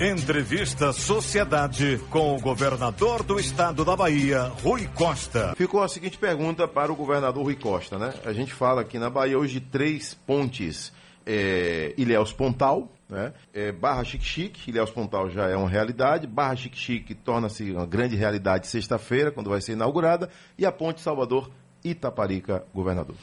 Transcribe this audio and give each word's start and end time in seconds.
Entrevista 0.00 0.92
Sociedade 0.92 2.00
com 2.08 2.36
o 2.36 2.40
governador 2.40 3.24
do 3.24 3.36
estado 3.40 3.84
da 3.84 3.96
Bahia, 3.96 4.42
Rui 4.62 4.86
Costa. 4.94 5.56
Ficou 5.56 5.82
a 5.82 5.88
seguinte 5.88 6.16
pergunta 6.16 6.68
para 6.68 6.92
o 6.92 6.94
governador 6.94 7.42
Rui 7.42 7.56
Costa, 7.56 7.98
né? 7.98 8.14
A 8.24 8.32
gente 8.32 8.54
fala 8.54 8.82
aqui 8.82 8.96
na 8.96 9.10
Bahia 9.10 9.36
hoje 9.36 9.54
de 9.54 9.66
três 9.66 10.14
pontes. 10.14 10.92
É, 11.26 11.94
Ilhéus 11.98 12.32
Pontal, 12.32 12.92
né? 13.08 13.32
É, 13.52 13.72
Barra 13.72 14.04
Chique-Chique, 14.04 14.70
Ilhéus 14.70 14.92
Pontal 14.92 15.30
já 15.30 15.48
é 15.48 15.56
uma 15.56 15.68
realidade, 15.68 16.28
Barra 16.28 16.54
Chique-Chique 16.54 17.16
torna-se 17.16 17.72
uma 17.72 17.84
grande 17.84 18.14
realidade 18.14 18.68
sexta-feira, 18.68 19.32
quando 19.32 19.50
vai 19.50 19.60
ser 19.60 19.72
inaugurada, 19.72 20.30
e 20.56 20.64
a 20.64 20.70
ponte 20.70 21.00
Salvador 21.00 21.50
Itaparica, 21.84 22.64
governador. 22.72 23.16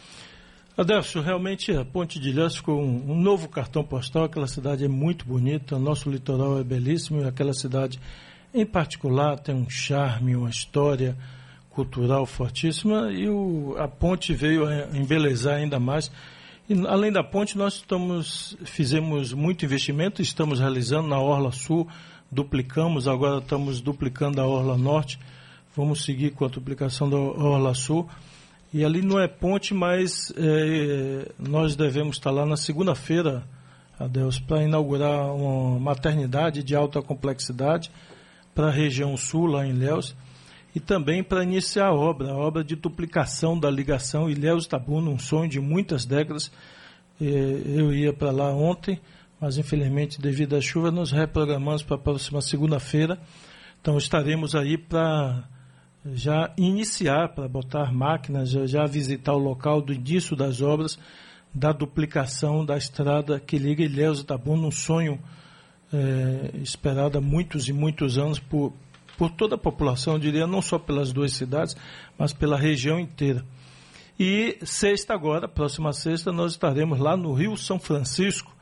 Adelso, 0.77 1.21
realmente 1.21 1.71
a 1.71 1.85
Ponte 1.85 2.19
de 2.19 2.31
Ilhéus 2.31 2.57
ficou 2.57 2.81
um, 2.81 3.11
um, 3.11 3.15
novo 3.15 3.47
cartão 3.47 3.81
postal. 3.81 4.25
Aquela 4.25 4.45
cidade 4.45 4.83
é 4.83 4.89
muito 4.89 5.25
bonita, 5.25 5.79
nosso 5.79 6.09
litoral 6.09 6.59
é 6.59 6.65
belíssimo 6.65 7.21
e 7.21 7.23
aquela 7.25 7.53
cidade, 7.53 7.97
em 8.53 8.65
particular, 8.65 9.39
tem 9.39 9.55
um 9.55 9.69
charme, 9.69 10.35
uma 10.35 10.49
história 10.49 11.15
cultural 11.69 12.25
fortíssima 12.25 13.09
e 13.09 13.29
o, 13.29 13.73
a 13.79 13.87
ponte 13.87 14.33
veio 14.33 14.67
a 14.67 14.97
embelezar 14.97 15.55
ainda 15.55 15.79
mais. 15.79 16.11
E, 16.69 16.73
além 16.87 17.09
da 17.09 17.23
ponte, 17.23 17.57
nós 17.57 17.75
estamos, 17.75 18.57
fizemos 18.65 19.31
muito 19.31 19.63
investimento, 19.63 20.21
estamos 20.21 20.59
realizando 20.59 21.07
na 21.07 21.17
Orla 21.17 21.53
Sul, 21.53 21.87
duplicamos, 22.29 23.07
agora 23.07 23.37
estamos 23.37 23.79
duplicando 23.79 24.41
a 24.41 24.45
Orla 24.45 24.77
Norte, 24.77 25.17
vamos 25.73 26.03
seguir 26.03 26.31
com 26.31 26.43
a 26.43 26.49
duplicação 26.49 27.09
da 27.09 27.15
Orla 27.15 27.73
Sul. 27.73 28.09
E 28.75 28.83
ali 28.83 29.01
não 29.01 29.17
é 29.17 29.25
ponte, 29.25 29.73
mas 29.73 30.33
é, 30.35 31.31
nós 31.39 31.77
devemos 31.77 32.17
estar 32.17 32.29
lá 32.29 32.45
na 32.45 32.57
segunda-feira, 32.57 33.41
Adeus, 33.97 34.37
para 34.37 34.63
inaugurar 34.63 35.33
uma 35.33 35.79
maternidade 35.79 36.61
de 36.61 36.75
alta 36.75 37.01
complexidade 37.01 37.89
para 38.53 38.67
a 38.67 38.71
região 38.71 39.15
sul, 39.15 39.45
lá 39.45 39.65
em 39.65 39.69
Ilhéus, 39.69 40.13
e 40.75 40.81
também 40.81 41.23
para 41.23 41.41
iniciar 41.41 41.85
a 41.85 41.93
obra, 41.93 42.31
a 42.31 42.35
obra 42.35 42.65
de 42.65 42.75
duplicação 42.75 43.57
da 43.57 43.71
ligação 43.71 44.29
Ilhéus-Tabuna, 44.29 45.09
um 45.09 45.19
sonho 45.19 45.49
de 45.49 45.61
muitas 45.61 46.05
décadas. 46.05 46.51
Eu 47.17 47.93
ia 47.93 48.11
para 48.11 48.29
lá 48.29 48.53
ontem, 48.53 48.99
mas 49.39 49.57
infelizmente, 49.57 50.19
devido 50.19 50.53
à 50.53 50.59
chuva, 50.59 50.91
nos 50.91 51.13
reprogramamos 51.13 51.81
para 51.81 51.95
a 51.95 51.99
próxima 51.99 52.41
segunda-feira. 52.41 53.17
Então 53.79 53.97
estaremos 53.97 54.53
aí 54.53 54.77
para 54.77 55.47
já 56.13 56.53
iniciar, 56.57 57.29
para 57.29 57.47
botar 57.47 57.91
máquinas, 57.91 58.49
já, 58.49 58.65
já 58.65 58.85
visitar 58.85 59.33
o 59.33 59.39
local 59.39 59.81
do 59.81 59.93
início 59.93 60.35
das 60.35 60.61
obras 60.61 60.99
da 61.53 61.71
duplicação 61.71 62.65
da 62.65 62.77
estrada 62.77 63.39
que 63.39 63.57
liga 63.57 63.81
Ilhéus 63.81 64.19
e 64.19 64.23
Itabuna, 64.23 64.67
um 64.67 64.71
sonho 64.71 65.17
é, 65.93 66.51
esperado 66.57 67.17
há 67.17 67.21
muitos 67.21 67.69
e 67.69 67.73
muitos 67.73 68.17
anos 68.17 68.39
por, 68.39 68.73
por 69.17 69.31
toda 69.31 69.55
a 69.55 69.57
população, 69.57 70.13
eu 70.13 70.19
diria, 70.19 70.45
não 70.45 70.61
só 70.61 70.77
pelas 70.77 71.13
duas 71.13 71.31
cidades, 71.31 71.75
mas 72.17 72.33
pela 72.33 72.57
região 72.57 72.99
inteira. 72.99 73.45
E 74.19 74.57
sexta 74.63 75.13
agora, 75.13 75.47
próxima 75.47 75.93
sexta, 75.93 76.31
nós 76.31 76.51
estaremos 76.51 76.99
lá 76.99 77.15
no 77.15 77.33
Rio 77.33 77.55
São 77.55 77.79
Francisco, 77.79 78.53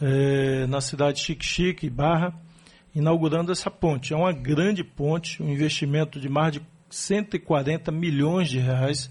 é, 0.00 0.66
na 0.68 0.80
cidade 0.80 1.18
de 1.18 1.24
Chique-Chique, 1.24 1.90
Barra, 1.90 2.32
inaugurando 2.94 3.52
essa 3.52 3.70
ponte. 3.70 4.12
É 4.12 4.16
uma 4.16 4.32
grande 4.32 4.82
ponte, 4.82 5.42
um 5.42 5.48
investimento 5.48 6.18
de 6.20 6.28
mais 6.28 6.52
de 6.52 6.62
140 6.90 7.92
milhões 7.92 8.48
de 8.48 8.58
reais 8.58 9.10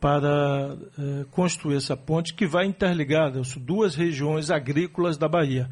para 0.00 0.76
eh, 0.98 1.24
construir 1.30 1.76
essa 1.76 1.96
ponte 1.96 2.34
que 2.34 2.46
vai 2.46 2.66
interligar 2.66 3.32
duas 3.58 3.94
regiões 3.94 4.50
agrícolas 4.50 5.16
da 5.16 5.26
Bahia, 5.26 5.70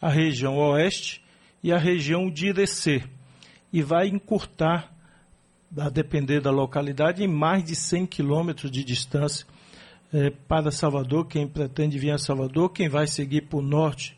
a 0.00 0.08
região 0.08 0.56
oeste 0.56 1.22
e 1.62 1.70
a 1.70 1.76
região 1.76 2.30
de 2.30 2.46
Irecê, 2.46 3.02
e 3.70 3.82
vai 3.82 4.08
encurtar, 4.08 4.90
a 5.76 5.90
depender 5.90 6.40
da 6.40 6.50
localidade, 6.50 7.22
em 7.22 7.28
mais 7.28 7.64
de 7.64 7.74
100 7.74 8.06
quilômetros 8.06 8.70
de 8.70 8.84
distância 8.84 9.44
eh, 10.14 10.30
para 10.46 10.70
Salvador, 10.70 11.26
quem 11.26 11.46
pretende 11.46 11.98
vir 11.98 12.12
a 12.12 12.18
Salvador, 12.18 12.70
quem 12.70 12.88
vai 12.88 13.06
seguir 13.06 13.42
para 13.42 13.58
o 13.58 13.62
norte, 13.62 14.16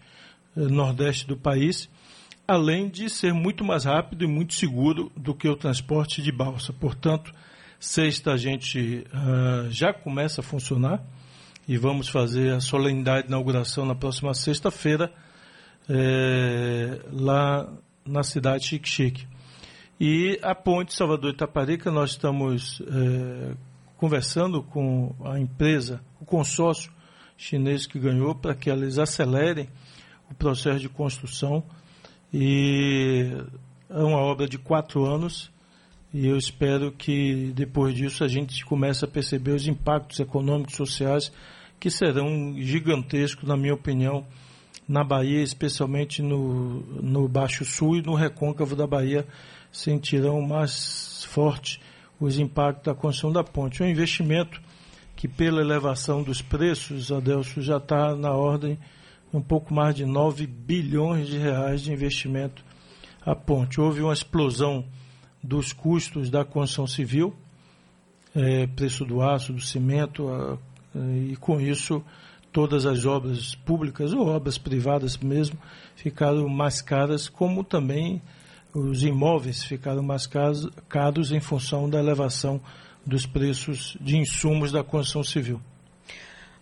eh, 0.57 0.61
nordeste 0.61 1.27
do 1.27 1.37
país, 1.37 1.89
além 2.47 2.89
de 2.89 3.11
ser 3.11 3.33
muito 3.33 3.65
mais 3.65 3.85
rápido 3.85 4.25
e 4.25 4.29
muito 4.29 4.55
seguro 4.55 5.11
do 5.17 5.35
que 5.35 5.49
o 5.49 5.57
transporte 5.57 6.23
de 6.23 6.31
balsa. 6.31 6.73
Portanto, 6.73 7.33
sexta 7.79 8.33
a 8.33 8.37
gente 8.37 9.05
uh, 9.13 9.71
já 9.71 9.93
começa 9.93 10.41
a 10.41 10.45
funcionar 10.45 11.03
e 11.67 11.77
vamos 11.77 12.09
fazer 12.09 12.55
a 12.55 12.61
solenidade 12.61 13.23
de 13.23 13.29
inauguração 13.29 13.85
na 13.85 13.95
próxima 13.95 14.33
sexta-feira 14.35 15.13
é, 15.89 17.01
lá 17.11 17.69
na 18.05 18.23
cidade 18.23 18.63
de 18.63 18.69
Chique-Chique. 18.69 19.27
E 19.99 20.39
a 20.43 20.55
ponte 20.55 20.95
Salvador 20.95 21.33
Itaparica, 21.33 21.91
nós 21.91 22.11
estamos 22.11 22.83
é, 22.83 23.55
conversando 23.97 24.63
com 24.63 25.15
a 25.25 25.39
empresa, 25.41 26.01
o 26.21 26.25
consórcio 26.25 26.93
chinês 27.37 27.87
que 27.87 27.99
ganhou, 27.99 28.35
para 28.35 28.55
que 28.55 28.71
eles 28.71 28.99
acelerem 28.99 29.69
o 30.31 30.35
processo 30.35 30.81
de 30.81 30.89
construção 30.89 31.65
e 32.33 33.33
é 33.89 34.03
uma 34.03 34.19
obra 34.19 34.49
de 34.49 34.59
quatro 34.59 35.05
anos 35.05 35.51
e 36.13 36.27
eu 36.29 36.37
espero 36.37 36.93
que 36.93 37.53
depois 37.55 37.95
disso 37.95 38.25
a 38.25 38.29
gente 38.29 38.65
comece 38.65 39.05
a 39.05 39.09
perceber 39.09 39.53
os 39.53 39.67
impactos 39.67 40.19
econômicos 40.19 40.75
e 40.75 40.77
sociais 40.77 41.33
que 41.79 41.91
serão 41.91 42.55
gigantescos, 42.57 43.47
na 43.47 43.57
minha 43.57 43.75
opinião, 43.75 44.27
na 44.89 45.05
Bahia, 45.05 45.43
especialmente 45.43 46.23
no, 46.23 46.81
no 47.03 47.29
Baixo 47.29 47.65
Sul 47.65 47.99
e 47.99 48.03
no 48.03 48.15
recôncavo 48.15 48.75
da 48.75 48.87
Bahia, 48.87 49.27
sentirão 49.71 50.41
mais 50.41 51.25
forte 51.25 51.81
os 52.19 52.39
impactos 52.39 52.85
da 52.85 52.95
construção 52.95 53.31
da 53.31 53.45
ponte. 53.45 53.83
É 53.83 53.87
um 53.87 53.91
investimento 53.91 54.61
que, 55.15 55.29
pela 55.29 55.61
elevação 55.61 56.23
dos 56.23 56.41
preços, 56.41 57.13
Adelso, 57.13 57.61
já 57.61 57.77
está 57.77 58.15
na 58.15 58.33
ordem 58.33 58.79
um 59.33 59.41
pouco 59.41 59.73
mais 59.73 59.95
de 59.95 60.05
9 60.05 60.47
bilhões 60.47 61.29
de 61.29 61.39
reais 61.39 61.83
de 61.83 61.93
investimento 61.93 62.65
à 63.25 63.35
ponte. 63.35 63.81
Houve 63.81 64.03
uma 64.03 64.13
explosão 64.13 64.85
dos 65.43 65.73
custos 65.73 66.31
da 66.31 66.45
construção 66.45 66.87
civil, 66.87 67.35
é, 68.35 68.67
preço 68.67 69.05
do 69.05 69.23
aço, 69.23 69.53
do 69.53 69.61
cimento, 69.61 70.29
a, 70.29 70.59
e 71.31 71.37
com 71.37 71.61
isso 71.61 72.03
todas 72.53 72.87
as 72.87 73.05
obras 73.05 73.55
públicas 73.55 74.13
ou 74.13 74.29
obras 74.29 74.57
privadas 74.57 75.17
mesmo 75.19 75.59
ficaram 75.95 76.49
mais 76.49 76.81
caras, 76.81 77.29
como 77.29 77.63
também 77.63 78.23
os 78.73 79.03
imóveis 79.03 79.65
ficaram 79.65 80.03
mais 80.03 80.27
caros, 80.27 80.69
caros 80.89 81.33
em 81.33 81.41
função 81.41 81.89
da 81.89 81.99
elevação 81.99 82.61
dos 83.05 83.27
preços 83.27 83.97
de 84.01 84.17
insumos 84.17 84.73
da 84.73 84.83
construção 84.83 85.23
civil. 85.23 85.61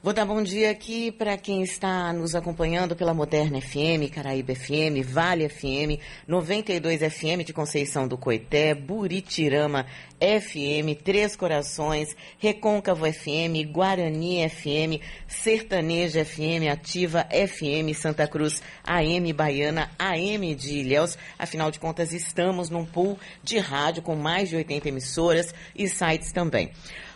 Vou 0.04 0.12
dar 0.12 0.26
bom 0.26 0.42
dia 0.42 0.70
aqui 0.70 1.10
para 1.10 1.34
quem 1.38 1.62
está 1.62 2.12
nos 2.12 2.34
acompanhando 2.34 2.94
pela 2.94 3.15
Moderna 3.15 3.59
FM, 3.59 4.12
Caraíba 4.12 4.54
FM, 4.54 5.03
Vale 5.03 5.48
FM, 5.48 5.98
92 6.28 7.00
FM 7.00 7.42
de 7.42 7.54
Conceição 7.54 8.06
do 8.06 8.19
Coité, 8.19 8.75
Buritirama 8.75 9.87
FM, 10.20 11.03
Três 11.03 11.34
Corações, 11.34 12.15
Recôncavo 12.38 13.10
FM, 13.10 13.72
Guarani 13.72 14.47
FM, 14.47 15.00
Sertaneja 15.26 16.22
FM, 16.22 16.71
Ativa 16.71 17.26
FM, 17.31 17.97
Santa 17.97 18.28
Cruz, 18.28 18.62
AM 18.84 19.32
Baiana, 19.32 19.91
AM 19.98 20.54
de 20.54 20.81
Ilhéus. 20.81 21.16
Afinal 21.38 21.71
de 21.71 21.81
contas, 21.81 22.12
estamos 22.12 22.69
num 22.69 22.84
pool 22.84 23.19
de 23.42 23.56
rádio 23.56 24.03
com 24.03 24.15
mais 24.15 24.50
de 24.50 24.56
80 24.56 24.86
emissoras 24.86 25.54
e 25.75 25.88
sites 25.88 26.31
também. 26.31 26.71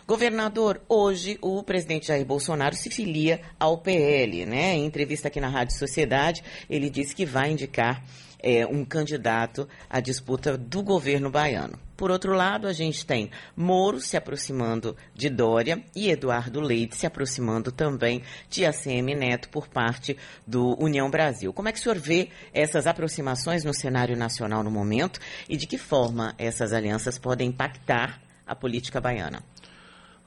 Governador, 0.09 0.81
hoje 0.89 1.37
o 1.39 1.61
presidente 1.61 2.07
Jair 2.07 2.25
Bolsonaro 2.25 2.75
se 2.75 2.89
filia 2.89 3.41
ao 3.59 3.77
PL, 3.77 4.43
né? 4.43 4.73
Em 4.73 4.83
entrevista 4.83 5.27
aqui 5.27 5.39
na 5.39 5.49
Rádio 5.49 5.77
Sociedade, 5.77 6.43
ele 6.67 6.89
disse 6.89 7.13
que 7.13 7.27
vai 7.27 7.51
indicar 7.51 8.03
é, 8.39 8.65
um 8.65 8.83
candidato 8.83 9.69
à 9.87 9.99
disputa 9.99 10.57
do 10.57 10.81
governo 10.81 11.29
baiano. 11.29 11.77
Por 11.95 12.09
outro 12.09 12.33
lado, 12.33 12.65
a 12.65 12.73
gente 12.73 13.05
tem 13.05 13.29
Moro 13.55 14.01
se 14.01 14.17
aproximando 14.17 14.97
de 15.13 15.29
Dória 15.29 15.83
e 15.95 16.09
Eduardo 16.09 16.59
Leite 16.59 16.97
se 16.97 17.05
aproximando 17.05 17.71
também 17.71 18.23
de 18.49 18.65
ACM 18.65 19.13
Neto 19.15 19.49
por 19.49 19.67
parte 19.67 20.17
do 20.47 20.75
União 20.83 21.07
Brasil. 21.11 21.53
Como 21.53 21.69
é 21.69 21.71
que 21.71 21.77
o 21.77 21.81
senhor 21.83 21.99
vê 21.99 22.29
essas 22.51 22.87
aproximações 22.87 23.63
no 23.63 23.75
cenário 23.75 24.17
nacional 24.17 24.63
no 24.63 24.71
momento 24.71 25.19
e 25.47 25.55
de 25.55 25.67
que 25.67 25.77
forma 25.77 26.33
essas 26.39 26.73
alianças 26.73 27.19
podem 27.19 27.49
impactar 27.49 28.19
a 28.43 28.55
política 28.55 28.99
baiana? 28.99 29.43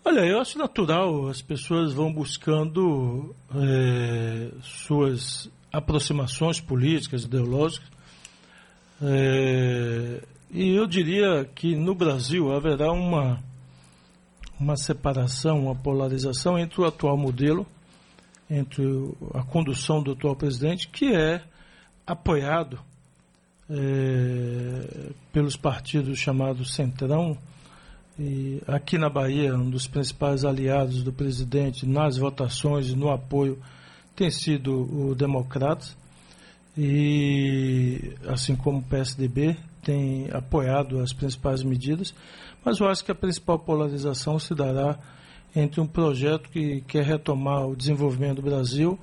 Olha, 0.05 0.27
eu 0.27 0.41
acho 0.41 0.59
natural, 0.59 1.29
as 1.29 1.41
pessoas 1.41 1.93
vão 1.93 2.13
buscando 2.13 3.33
é, 3.55 4.51
suas 4.61 5.49
aproximações 5.73 6.61
políticas, 6.61 7.23
ideológicas, 7.23 7.89
é, 9.01 10.21
e 10.51 10.71
eu 10.75 10.89
diria 10.89 11.45
que 11.55 11.77
no 11.77 11.95
Brasil 11.95 12.53
haverá 12.53 12.91
uma, 12.91 13.41
uma 14.59 14.77
separação, 14.77 15.67
uma 15.67 15.75
polarização 15.77 16.59
entre 16.59 16.81
o 16.81 16.85
atual 16.85 17.17
modelo, 17.17 17.65
entre 18.51 18.85
a 19.35 19.45
condução 19.45 20.03
do 20.03 20.13
atual 20.13 20.35
presidente, 20.35 20.89
que 20.89 21.15
é 21.15 21.45
apoiado 22.05 22.81
é, 23.71 25.11
pelos 25.33 25.57
partidos 25.57 26.19
chamados 26.19 26.75
Centrão, 26.75 27.39
e 28.19 28.63
aqui 28.67 28.99
na 28.99 29.09
Bahia, 29.09 29.55
um 29.55 29.71
dos 29.71 29.87
principais 29.87 30.45
aliados 30.45 31.03
do 31.03 31.13
presidente 31.13 31.87
nas 31.87 32.17
votações 32.17 32.89
e 32.89 32.97
no 32.97 33.11
apoio 33.11 33.59
tem 34.15 34.31
sido 34.31 34.73
o 34.73 35.15
Democratas, 35.15 35.97
e 36.77 38.15
assim 38.27 38.55
como 38.55 38.79
o 38.79 38.83
PSDB 38.83 39.57
tem 39.83 40.29
apoiado 40.31 41.01
as 41.01 41.13
principais 41.13 41.63
medidas, 41.63 42.15
mas 42.65 42.79
eu 42.79 42.89
acho 42.89 43.05
que 43.05 43.11
a 43.11 43.15
principal 43.15 43.59
polarização 43.59 44.39
se 44.39 44.55
dará 44.55 44.99
entre 45.55 45.81
um 45.81 45.87
projeto 45.87 46.49
que 46.49 46.81
quer 46.83 47.05
retomar 47.05 47.67
o 47.67 47.77
desenvolvimento 47.77 48.37
do 48.37 48.43
Brasil 48.43 48.99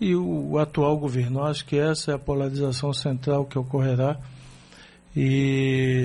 e 0.00 0.14
o, 0.14 0.58
atual 0.58 0.96
governo. 0.96 1.40
Eu 1.40 1.44
acho 1.44 1.64
que 1.66 1.76
essa 1.76 2.12
é 2.12 2.14
a 2.14 2.18
polarização 2.18 2.92
central 2.92 3.44
que 3.44 3.58
ocorrerá. 3.58 4.18
E 5.14 5.99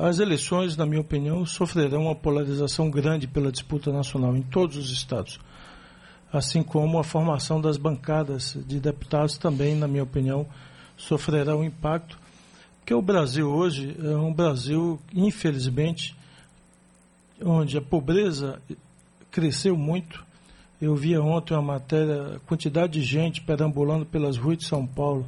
as 0.00 0.20
eleições, 0.20 0.76
na 0.76 0.86
minha 0.86 1.00
opinião, 1.00 1.44
sofrerão 1.44 2.04
uma 2.04 2.14
polarização 2.14 2.88
grande 2.88 3.26
pela 3.26 3.50
disputa 3.50 3.92
nacional 3.92 4.36
em 4.36 4.42
todos 4.42 4.76
os 4.76 4.92
estados. 4.92 5.40
Assim 6.32 6.62
como 6.62 7.00
a 7.00 7.04
formação 7.04 7.60
das 7.60 7.76
bancadas 7.76 8.56
de 8.66 8.78
deputados 8.78 9.36
também, 9.36 9.74
na 9.74 9.88
minha 9.88 10.04
opinião, 10.04 10.46
sofrerá 10.96 11.56
um 11.56 11.64
impacto. 11.64 12.16
Porque 12.78 12.94
o 12.94 13.02
Brasil 13.02 13.48
hoje 13.48 13.96
é 14.00 14.16
um 14.16 14.32
Brasil, 14.32 15.00
infelizmente, 15.12 16.14
onde 17.44 17.76
a 17.76 17.82
pobreza 17.82 18.62
cresceu 19.32 19.76
muito. 19.76 20.24
Eu 20.80 20.94
via 20.94 21.20
ontem 21.20 21.54
uma 21.54 21.62
matéria, 21.62 22.40
quantidade 22.46 22.92
de 22.92 23.02
gente 23.02 23.40
perambulando 23.40 24.06
pelas 24.06 24.36
ruas 24.36 24.58
de 24.58 24.64
São 24.64 24.86
Paulo, 24.86 25.26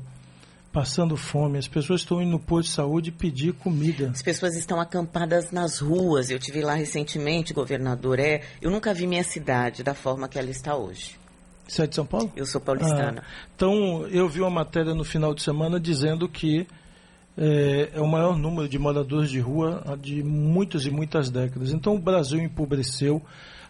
passando 0.72 1.16
fome. 1.16 1.58
As 1.58 1.68
pessoas 1.68 2.00
estão 2.00 2.20
indo 2.20 2.32
no 2.32 2.38
posto 2.38 2.68
de 2.68 2.74
saúde 2.74 3.10
pedir 3.10 3.52
comida. 3.52 4.10
As 4.10 4.22
pessoas 4.22 4.56
estão 4.56 4.80
acampadas 4.80 5.50
nas 5.50 5.78
ruas. 5.78 6.30
Eu 6.30 6.38
tive 6.38 6.60
lá 6.62 6.74
recentemente, 6.74 7.52
governador. 7.52 8.18
É, 8.18 8.42
eu 8.60 8.70
nunca 8.70 8.94
vi 8.94 9.06
minha 9.06 9.24
cidade 9.24 9.82
da 9.82 9.94
forma 9.94 10.28
que 10.28 10.38
ela 10.38 10.50
está 10.50 10.76
hoje. 10.76 11.18
Você 11.66 11.82
é 11.82 11.86
de 11.86 11.94
São 11.94 12.06
Paulo? 12.06 12.32
Eu 12.34 12.46
sou 12.46 12.60
paulistana. 12.60 13.22
Ah, 13.24 13.48
então, 13.54 14.06
eu 14.08 14.28
vi 14.28 14.40
uma 14.40 14.50
matéria 14.50 14.94
no 14.94 15.04
final 15.04 15.32
de 15.32 15.42
semana 15.42 15.78
dizendo 15.78 16.28
que 16.28 16.66
é, 17.38 17.90
é, 17.94 18.00
o 18.00 18.08
maior 18.08 18.36
número 18.36 18.68
de 18.68 18.78
moradores 18.78 19.30
de 19.30 19.38
rua 19.38 19.82
de 20.00 20.22
muitas 20.22 20.84
e 20.84 20.90
muitas 20.90 21.30
décadas. 21.30 21.72
Então, 21.72 21.94
o 21.94 21.98
Brasil 21.98 22.40
empobreceu 22.40 23.22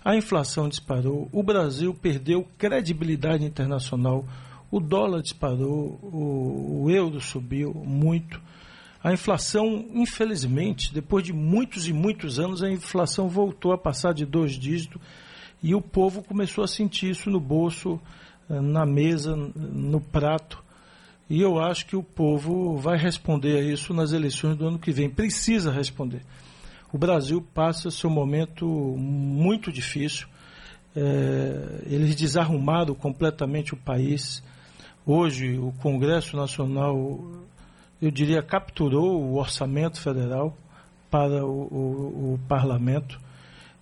a 0.05 0.17
inflação 0.17 0.69
disparou, 0.69 1.29
o 1.31 1.43
Brasil 1.43 1.93
perdeu 1.93 2.47
credibilidade 2.57 3.45
internacional, 3.45 4.25
o 4.71 4.81
dólar 4.81 5.23
disparou, 5.23 5.99
o, 6.03 6.85
o 6.85 6.91
euro 6.91 7.21
subiu 7.21 7.75
muito. 7.75 8.41
A 9.03 9.13
inflação, 9.13 9.87
infelizmente, 9.95 10.93
depois 10.93 11.25
de 11.25 11.33
muitos 11.33 11.89
e 11.89 11.93
muitos 11.93 12.39
anos, 12.39 12.63
a 12.63 12.71
inflação 12.71 13.29
voltou 13.29 13.73
a 13.73 13.79
passar 13.79 14.13
de 14.13 14.27
dois 14.27 14.53
dígitos 14.53 15.01
e 15.63 15.75
o 15.75 15.81
povo 15.81 16.23
começou 16.23 16.63
a 16.65 16.69
sentir 16.69 17.11
isso 17.11 17.31
no 17.31 17.41
bolso, 17.41 18.01
eh, 18.49 18.61
na 18.61 18.85
mesa, 18.85 19.35
no 19.35 20.01
prato. 20.01 20.63
E 21.29 21.41
eu 21.41 21.59
acho 21.59 21.87
que 21.87 21.97
o 21.97 22.03
povo 22.03 22.77
vai 22.77 22.99
responder 22.99 23.57
a 23.57 23.63
isso 23.63 23.95
nas 23.95 24.13
eleições 24.13 24.57
do 24.57 24.67
ano 24.67 24.79
que 24.79 24.93
vem. 24.93 25.09
Precisa 25.09 25.71
responder 25.71 26.23
o 26.93 26.99
Brasil 26.99 27.45
passa 27.55 27.91
seu 27.91 28.11
momento 28.11 28.67
muito 28.67 29.73
difícil. 29.73 30.27
É, 30.95 31.83
eles 31.87 32.17
desarrumaram 32.17 32.95
completamente 32.95 33.75
o 33.75 33.77
país. 33.77 34.43
Hoje, 35.13 35.59
o 35.59 35.73
Congresso 35.83 36.37
Nacional, 36.37 37.21
eu 38.01 38.13
diria, 38.13 38.41
capturou 38.41 39.21
o 39.21 39.39
orçamento 39.39 40.01
federal 40.01 40.57
para 41.11 41.45
o, 41.45 41.63
o, 41.63 42.35
o 42.35 42.41
parlamento 42.47 43.21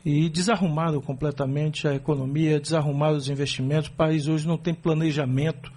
e 0.03 0.31
desarrumaram 0.31 1.03
completamente 1.03 1.87
a 1.87 1.95
economia, 1.95 2.59
desarrumaram 2.59 3.19
os 3.19 3.29
investimentos. 3.29 3.91
O 3.91 3.93
país 3.93 4.27
hoje 4.27 4.49
não 4.49 4.57
tem 4.57 4.73
planejamento 4.73 5.71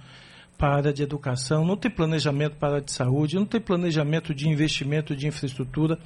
para 0.57 0.69
a 0.69 0.77
área 0.77 0.93
de 0.93 1.03
educação, 1.03 1.65
não 1.65 1.75
tem 1.75 1.91
planejamento 1.91 2.55
para 2.55 2.69
a 2.69 2.71
área 2.75 2.85
de 2.85 2.93
saúde, 2.93 3.35
não 3.35 3.45
tem 3.45 3.59
planejamento 3.59 4.33
de 4.33 4.47
investimento 4.47 5.13
de 5.13 5.27
infraestrutura 5.27 5.99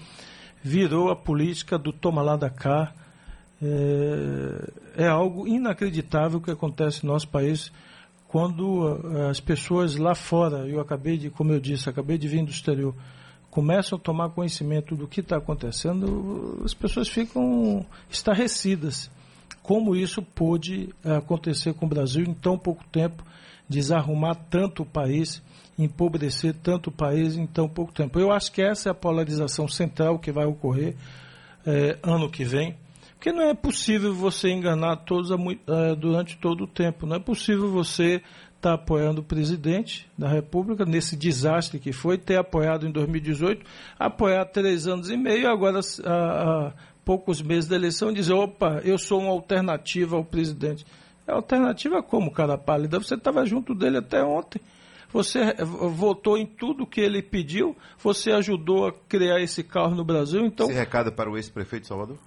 virou 0.63 1.11
a 1.11 1.15
política 1.15 1.77
do 1.77 1.93
toma 1.93 2.23
lá 2.23 2.35
da 2.35 2.49
cá. 2.49 2.91
É, 3.61 5.03
é 5.03 5.07
algo 5.07 5.47
inacreditável 5.47 6.41
que 6.41 6.49
acontece 6.49 7.05
no 7.05 7.13
nosso 7.13 7.27
país 7.27 7.71
quando 8.35 8.99
eh, 9.15 9.29
as 9.29 9.39
pessoas 9.39 9.95
lá 9.95 10.13
fora, 10.13 10.67
eu 10.67 10.81
acabei 10.81 11.17
de, 11.17 11.29
como 11.29 11.53
eu 11.53 11.59
disse, 11.61 11.89
acabei 11.89 12.17
de 12.17 12.27
vir 12.27 12.43
do 12.43 12.51
exterior, 12.51 12.93
começam 13.49 13.97
a 13.97 14.01
tomar 14.01 14.29
conhecimento 14.31 14.93
do 14.93 15.07
que 15.07 15.21
está 15.21 15.37
acontecendo, 15.37 16.61
as 16.61 16.73
pessoas 16.73 17.07
ficam 17.07 17.85
estarrecidas. 18.09 19.09
Como 19.63 19.95
isso 19.95 20.21
pôde 20.21 20.93
eh, 21.05 21.15
acontecer 21.15 21.73
com 21.75 21.85
o 21.85 21.87
Brasil 21.87 22.25
em 22.25 22.33
tão 22.33 22.57
pouco 22.57 22.83
tempo, 22.91 23.23
desarrumar 23.69 24.35
tanto 24.49 24.83
o 24.83 24.85
país 24.85 25.41
empobrecer 25.79 26.53
tanto 26.61 26.89
o 26.89 26.93
país 26.93 27.37
em 27.37 27.47
tão 27.47 27.69
pouco 27.69 27.93
tempo. 27.93 28.19
Eu 28.19 28.33
acho 28.33 28.51
que 28.51 28.61
essa 28.61 28.89
é 28.89 28.91
a 28.91 28.95
polarização 28.95 29.65
central 29.65 30.19
que 30.19 30.31
vai 30.33 30.45
ocorrer 30.45 30.93
é, 31.65 31.97
ano 32.03 32.29
que 32.29 32.43
vem, 32.43 32.75
porque 33.15 33.31
não 33.31 33.41
é 33.41 33.53
possível 33.53 34.13
você 34.13 34.49
enganar 34.49 34.97
todos 34.97 35.31
a, 35.31 35.35
é, 35.35 35.95
durante 35.95 36.37
todo 36.37 36.65
o 36.65 36.67
tempo. 36.67 37.05
Não 37.05 37.15
é 37.15 37.19
possível 37.19 37.69
você 37.71 38.15
estar 38.15 38.59
tá 38.61 38.73
apoiando 38.73 39.21
o 39.21 39.23
presidente 39.23 40.07
da 40.17 40.27
República 40.27 40.85
nesse 40.85 41.15
desastre 41.15 41.79
que 41.79 41.91
foi, 41.91 42.17
ter 42.17 42.37
apoiado 42.37 42.87
em 42.87 42.91
2018, 42.91 43.65
apoiar 43.97 44.45
três 44.45 44.87
anos 44.87 45.09
e 45.09 45.17
meio, 45.17 45.49
agora 45.49 45.79
a, 46.05 46.73
poucos 47.03 47.41
meses 47.41 47.69
da 47.69 47.75
eleição 47.75 48.13
dizer, 48.13 48.33
opa, 48.33 48.81
eu 48.83 48.97
sou 48.97 49.21
uma 49.21 49.31
alternativa 49.31 50.15
ao 50.15 50.23
presidente. 50.23 50.85
É 51.27 51.31
alternativa 51.31 52.03
como, 52.03 52.31
cara 52.31 52.57
pálida? 52.57 52.99
Você 52.99 53.15
estava 53.15 53.45
junto 53.45 53.73
dele 53.73 53.97
até 53.97 54.23
ontem 54.23 54.61
você 55.15 55.53
votou 55.63 56.37
em 56.37 56.45
tudo 56.45 56.85
que 56.85 56.99
ele 56.99 57.21
pediu, 57.21 57.73
você 57.97 58.31
ajudou 58.33 58.87
a 58.87 58.91
criar 59.07 59.39
esse 59.39 59.63
carro 59.63 59.95
no 59.95 60.03
Brasil, 60.03 60.45
então... 60.45 60.67
Esse 60.67 60.77
recado 60.77 61.07
é 61.07 61.11
para 61.11 61.31
o 61.31 61.37
ex-prefeito 61.37 61.83
de 61.83 61.87
Salvador? 61.87 62.17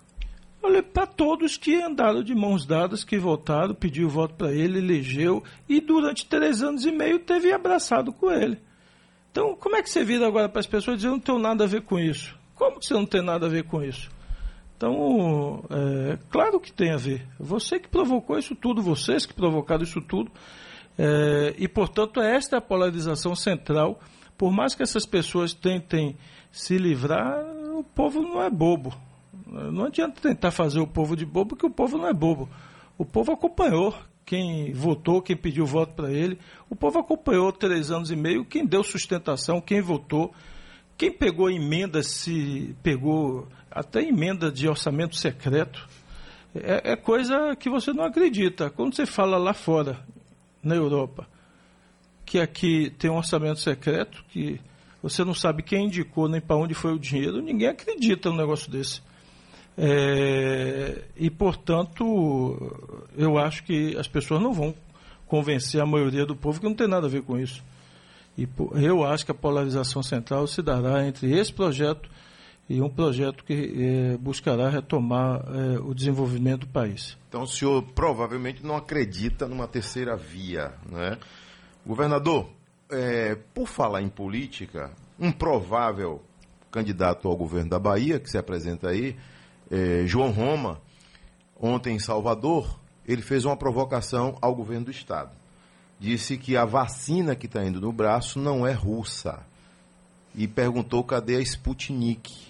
Olha, 0.63 0.83
para 0.83 1.07
todos 1.07 1.57
que 1.57 1.81
andaram 1.81 2.23
de 2.23 2.35
mãos 2.35 2.67
dadas, 2.67 3.05
que 3.05 3.19
votaram, 3.19 3.75
pediu 3.75 4.09
voto 4.09 4.35
para 4.35 4.53
ele, 4.53 4.79
elegeu, 4.79 5.43
e 5.69 5.81
durante 5.81 6.27
três 6.27 6.63
anos 6.63 6.85
e 6.85 6.91
meio 6.91 7.21
teve 7.21 7.53
abraçado 7.53 8.13
com 8.13 8.31
ele. 8.31 8.59
Então, 9.31 9.55
como 9.55 9.77
é 9.77 9.83
que 9.83 9.89
você 9.89 10.03
vira 10.05 10.27
agora 10.27 10.49
para 10.49 10.61
as 10.61 10.67
pessoas 10.67 10.97
dizer, 10.97 11.09
eu 11.09 11.13
não 11.13 11.21
tenho 11.21 11.39
nada 11.39 11.65
a 11.65 11.67
ver 11.67 11.83
com 11.83 11.99
isso? 11.99 12.37
Como 12.55 12.81
que 12.81 12.87
você 12.87 12.95
não 12.95 13.07
tem 13.07 13.23
nada 13.23 13.47
a 13.47 13.49
ver 13.49 13.65
com 13.65 13.83
isso? 13.85 14.11
Então, 14.77 15.65
é, 15.71 16.19
claro 16.31 16.61
que 16.61 16.73
tem 16.73 16.93
a 16.93 16.97
ver. 16.97 17.27
Você 17.39 17.79
que 17.79 17.89
provocou 17.89 18.39
isso 18.39 18.55
tudo, 18.55 18.83
vocês 18.83 19.27
que 19.27 19.35
provocaram 19.35 19.83
isso 19.83 20.01
tudo. 20.01 20.31
É, 20.97 21.55
e, 21.57 21.69
portanto, 21.69 22.21
esta 22.21 22.57
é 22.57 22.59
a 22.59 22.63
polarização 22.63 23.35
central. 23.37 24.01
Por 24.37 24.53
mais 24.53 24.75
que 24.75 24.83
essas 24.83 25.07
pessoas 25.07 25.53
tentem 25.53 26.17
se 26.51 26.79
livrar, 26.79 27.45
o 27.77 27.85
povo 27.85 28.23
não 28.23 28.43
é 28.43 28.51
bobo. 28.51 28.93
Não 29.49 29.85
adianta 29.85 30.21
tentar 30.21 30.51
fazer 30.51 30.81
o 30.81 30.87
povo 30.87 31.17
de 31.17 31.25
bobo, 31.25 31.51
porque 31.51 31.67
o 31.67 31.71
povo 31.71 31.97
não 31.97 32.07
é 32.07 32.13
bobo. 32.13 32.49
O 32.97 33.05
povo 33.05 33.33
acompanhou 33.33 33.95
quem 34.25 34.73
votou, 34.73 35.23
quem 35.23 35.37
pediu 35.37 35.65
voto 35.65 35.95
para 35.95 36.13
ele. 36.13 36.39
O 36.69 36.77
povo 36.77 36.99
acompanhou 36.99 37.51
três 37.51 37.91
anos 37.91 38.11
e 38.11 38.17
meio, 38.17 38.45
quem 38.45 38.67
deu 38.67 38.83
sustentação, 38.83 39.61
quem 39.61 39.81
votou. 39.81 40.33
Quem 40.97 41.13
pegou 41.13 41.49
emenda, 41.49 42.03
se 42.03 42.75
pegou 42.83 43.49
até 43.71 44.03
emenda 44.03 44.51
de 44.51 44.69
orçamento 44.69 45.17
secreto. 45.17 45.89
É, 46.55 46.93
é, 46.93 46.97
coisa 46.97 47.55
que 47.57 47.71
você 47.71 47.93
não 47.93 48.05
acredita. 48.05 48.69
Quando 48.69 48.95
você 48.95 49.07
fala 49.07 49.39
lá 49.39 49.55
fora, 49.55 50.05
na 50.63 50.75
Europa, 50.75 51.27
que 52.25 52.39
aqui 52.39 52.91
tem 52.99 53.11
um 53.11 53.17
orçamento 53.17 53.61
secreto, 53.61 54.25
que 54.29 54.61
você 55.03 55.25
não 55.25 55.35
sabe 55.35 55.63
quem 55.63 55.87
indicou 55.87 56.29
nem 56.29 56.41
para 56.41 56.57
onde 56.57 56.75
foi 56.75 56.93
o 56.93 56.99
dinheiro, 56.99 57.41
ninguém 57.41 57.69
acredita 57.69 58.31
no 58.31 58.37
negócio 58.37 58.71
desse. 58.71 59.01
É, 59.81 61.05
e, 61.17 61.31
portanto, 61.31 62.75
eu 63.17 63.39
acho 63.39 63.63
que 63.63 63.97
as 63.97 64.09
pessoas 64.09 64.43
não 64.43 64.53
vão 64.53 64.75
convencer 65.29 65.81
a 65.81 65.87
maioria 65.87 66.27
do 66.27 66.35
povo 66.35 66.59
que 66.59 66.67
não 66.67 66.75
tem 66.75 66.89
nada 66.89 67.07
a 67.07 67.11
ver 67.11 67.23
com 67.23 67.39
isso. 67.39 67.63
E 68.37 68.49
eu 68.75 69.05
acho 69.05 69.25
que 69.25 69.31
a 69.31 69.35
polarização 69.35 70.03
central 70.03 70.47
se 70.47 70.63
dará 70.63 71.07
entre 71.07 71.33
esse 71.37 71.53
projeto 71.53 72.11
e 72.69 72.83
um 72.83 72.89
projeto 72.89 73.45
que 73.45 74.13
é, 74.13 74.17
buscará 74.17 74.69
retomar 74.69 75.43
é, 75.49 75.79
o 75.79 75.95
desenvolvimento 75.95 76.61
do 76.61 76.69
país. 76.69 77.17
Então 77.29 77.43
o 77.43 77.47
senhor 77.47 77.83
provavelmente 77.95 78.65
não 78.65 78.77
acredita 78.77 79.47
numa 79.47 79.67
terceira 79.67 80.17
via, 80.17 80.73
né? 80.91 81.19
Governador, 81.87 82.51
é, 82.91 83.37
por 83.55 83.67
falar 83.67 84.03
em 84.03 84.09
política, 84.09 84.93
um 85.19 85.33
provável 85.33 86.23
candidato 86.71 87.27
ao 87.27 87.37
governo 87.37 87.71
da 87.71 87.79
Bahia, 87.79 88.21
que 88.21 88.31
se 88.31 88.37
apresenta 88.37 88.91
aí, 88.91 89.17
é, 89.71 90.05
João 90.07 90.31
Roma, 90.31 90.81
ontem 91.61 91.97
em 91.97 91.99
Salvador, 91.99 92.79
ele 93.07 93.23
fez 93.23 93.45
uma 93.45 93.57
provocação 93.57 94.37
ao 94.41 94.55
governo 94.55 94.87
do 94.87 94.91
Estado. 94.91 95.31
disse 95.99 96.37
que 96.37 96.57
a 96.57 96.65
vacina 96.65 97.35
que 97.35 97.47
está 97.47 97.65
indo 97.65 97.81
no 97.81 97.93
braço 97.93 98.39
não 98.39 98.67
é 98.67 98.73
russa. 98.73 99.41
E 100.35 100.47
perguntou 100.47 101.03
cadê 101.03 101.37
a 101.37 101.41
Sputnik. 101.41 102.49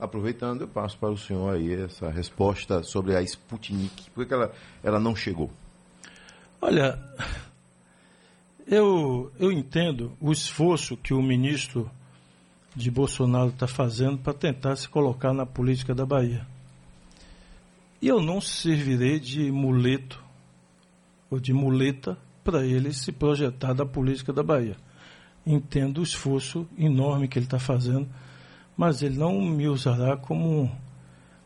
Aproveitando, 0.00 0.62
eu 0.62 0.68
passo 0.68 0.98
para 0.98 1.10
o 1.10 1.16
senhor 1.16 1.54
aí 1.54 1.72
essa 1.72 2.10
resposta 2.10 2.82
sobre 2.82 3.14
a 3.14 3.22
Sputnik. 3.22 4.10
Por 4.10 4.26
que 4.26 4.34
ela, 4.34 4.52
ela 4.82 4.98
não 4.98 5.14
chegou? 5.14 5.50
Olha, 6.60 6.98
eu, 8.66 9.30
eu 9.38 9.52
entendo 9.52 10.12
o 10.20 10.32
esforço 10.32 10.96
que 10.96 11.14
o 11.14 11.22
ministro 11.22 11.88
de 12.74 12.90
Bolsonaro 12.90 13.50
está 13.50 13.66
fazendo 13.66 14.18
para 14.18 14.32
tentar 14.32 14.76
se 14.76 14.88
colocar 14.88 15.32
na 15.32 15.44
política 15.44 15.94
da 15.94 16.06
Bahia. 16.06 16.46
E 18.00 18.08
eu 18.08 18.20
não 18.20 18.40
servirei 18.40 19.20
de 19.20 19.50
muleto 19.50 20.22
ou 21.30 21.38
de 21.38 21.52
muleta 21.52 22.16
para 22.42 22.66
ele 22.66 22.92
se 22.92 23.12
projetar 23.12 23.72
da 23.72 23.86
política 23.86 24.32
da 24.32 24.42
Bahia. 24.42 24.76
Entendo 25.46 25.98
o 25.98 26.02
esforço 26.02 26.66
enorme 26.76 27.28
que 27.28 27.38
ele 27.38 27.46
está 27.46 27.58
fazendo, 27.58 28.08
mas 28.76 29.02
ele 29.02 29.18
não 29.18 29.40
me 29.40 29.68
usará 29.68 30.16
como 30.16 30.70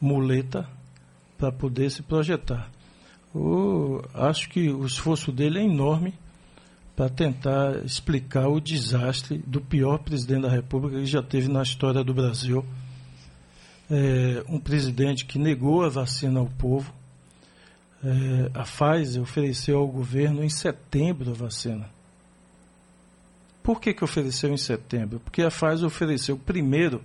muleta 0.01 0.69
para 1.37 1.53
poder 1.53 1.91
se 1.91 2.03
projetar. 2.03 2.71
Eu 3.35 4.03
acho 4.15 4.49
que 4.49 4.71
o 4.71 4.87
esforço 4.87 5.31
dele 5.31 5.59
é 5.59 5.65
enorme 5.65 6.15
para 6.97 7.11
tentar 7.11 7.85
explicar 7.85 8.49
o 8.49 8.59
desastre 8.59 9.37
do 9.47 9.61
pior 9.61 9.99
presidente 9.99 10.43
da 10.43 10.49
República 10.49 10.99
que 10.99 11.05
já 11.05 11.23
teve 11.23 11.47
na 11.47 11.63
história 11.63 12.03
do 12.03 12.15
Brasil. 12.15 12.65
É, 13.91 14.43
um 14.49 14.59
presidente 14.59 15.27
que 15.27 15.39
negou 15.39 15.85
a 15.85 15.91
vacina 15.91 16.41
ao 16.41 16.47
povo, 16.47 16.93
é, 18.03 18.51
a 18.59 18.63
Pfizer 18.63 19.23
ofereceu 19.23 19.79
ao 19.79 19.87
governo 19.87 20.43
em 20.43 20.49
setembro 20.49 21.31
a 21.31 21.35
vacina. 21.35 21.89
Por 23.63 23.79
que, 23.79 23.93
que 23.93 24.03
ofereceu 24.03 24.53
em 24.53 24.57
setembro? 24.57 25.21
Porque 25.21 25.43
a 25.43 25.51
Pfizer 25.51 25.87
ofereceu 25.87 26.39
primeiro 26.39 27.03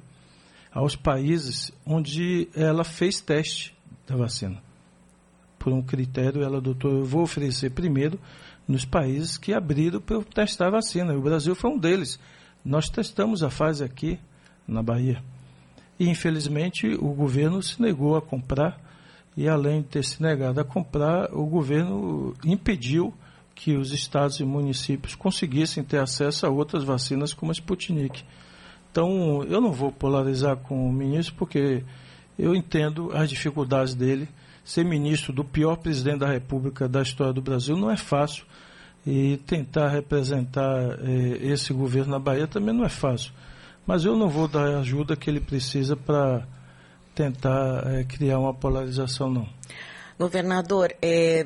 aos 0.71 0.95
países 0.95 1.71
onde 1.85 2.47
ela 2.55 2.85
fez 2.85 3.19
teste 3.19 3.75
da 4.07 4.15
vacina. 4.15 4.61
Por 5.59 5.73
um 5.73 5.81
critério, 5.81 6.43
ela 6.43 6.57
adotou: 6.57 6.91
eu 6.91 7.05
vou 7.05 7.23
oferecer 7.23 7.71
primeiro 7.71 8.17
nos 8.67 8.85
países 8.85 9.37
que 9.37 9.53
abriram 9.53 9.99
para 9.99 10.21
testar 10.23 10.69
vacina. 10.69 11.13
O 11.15 11.21
Brasil 11.21 11.55
foi 11.55 11.71
um 11.71 11.77
deles. 11.77 12.19
Nós 12.63 12.89
testamos 12.89 13.43
a 13.43 13.49
Pfizer 13.49 13.85
aqui 13.85 14.19
na 14.67 14.81
Bahia. 14.83 15.21
E, 15.99 16.07
infelizmente, 16.09 16.87
o 16.87 17.13
governo 17.13 17.61
se 17.61 17.81
negou 17.81 18.15
a 18.15 18.21
comprar 18.21 18.79
e 19.35 19.47
além 19.47 19.81
de 19.81 19.87
ter 19.87 20.03
se 20.03 20.21
negado 20.21 20.59
a 20.59 20.63
comprar, 20.63 21.33
o 21.33 21.45
governo 21.45 22.35
impediu 22.43 23.13
que 23.55 23.75
os 23.75 23.91
estados 23.91 24.39
e 24.39 24.43
municípios 24.43 25.15
conseguissem 25.15 25.83
ter 25.83 25.99
acesso 25.99 26.45
a 26.45 26.49
outras 26.49 26.83
vacinas 26.83 27.33
como 27.33 27.51
a 27.51 27.53
Sputnik. 27.53 28.23
Então, 28.91 29.43
eu 29.43 29.61
não 29.61 29.71
vou 29.71 29.91
polarizar 29.91 30.57
com 30.57 30.87
o 30.87 30.91
ministro 30.91 31.35
porque 31.35 31.83
eu 32.37 32.53
entendo 32.53 33.11
as 33.13 33.29
dificuldades 33.29 33.93
dele. 33.93 34.27
Ser 34.63 34.85
ministro 34.85 35.33
do 35.33 35.43
pior 35.43 35.77
presidente 35.77 36.19
da 36.19 36.27
República 36.27 36.87
da 36.87 37.01
história 37.01 37.33
do 37.33 37.41
Brasil 37.41 37.75
não 37.75 37.89
é 37.89 37.97
fácil 37.97 38.45
e 39.05 39.37
tentar 39.37 39.89
representar 39.89 40.99
eh, 41.01 41.39
esse 41.41 41.73
governo 41.73 42.11
na 42.11 42.19
Bahia 42.19 42.47
também 42.47 42.73
não 42.73 42.85
é 42.85 42.89
fácil. 42.89 43.31
Mas 43.85 44.05
eu 44.05 44.15
não 44.15 44.29
vou 44.29 44.47
dar 44.47 44.67
a 44.67 44.79
ajuda 44.79 45.15
que 45.15 45.29
ele 45.29 45.39
precisa 45.39 45.95
para 45.95 46.47
tentar 47.15 47.83
é, 47.87 48.03
criar 48.03 48.39
uma 48.39 48.53
polarização, 48.53 49.29
não. 49.29 49.47
Governador, 50.17 50.93
é, 51.01 51.45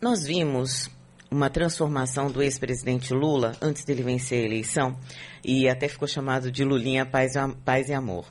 nós 0.00 0.24
vimos 0.24 0.90
uma 1.30 1.48
transformação 1.48 2.30
do 2.30 2.42
ex-presidente 2.42 3.12
Lula 3.14 3.56
antes 3.60 3.84
dele 3.84 4.02
vencer 4.02 4.42
a 4.42 4.46
eleição 4.46 4.96
e 5.42 5.68
até 5.68 5.88
ficou 5.88 6.06
chamado 6.06 6.52
de 6.52 6.62
Lulinha 6.62 7.06
Paz, 7.06 7.32
Paz 7.64 7.88
e 7.88 7.94
Amor. 7.94 8.26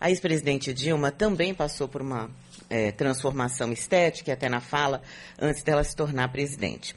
A 0.00 0.10
ex-presidente 0.10 0.72
Dilma 0.72 1.10
também 1.10 1.52
passou 1.52 1.86
por 1.86 2.00
uma 2.00 2.30
é, 2.70 2.92
transformação 2.92 3.72
estética, 3.72 4.32
até 4.32 4.48
na 4.48 4.60
fala, 4.60 5.02
antes 5.40 5.62
dela 5.62 5.82
se 5.82 5.96
tornar 5.96 6.28
presidente. 6.30 6.94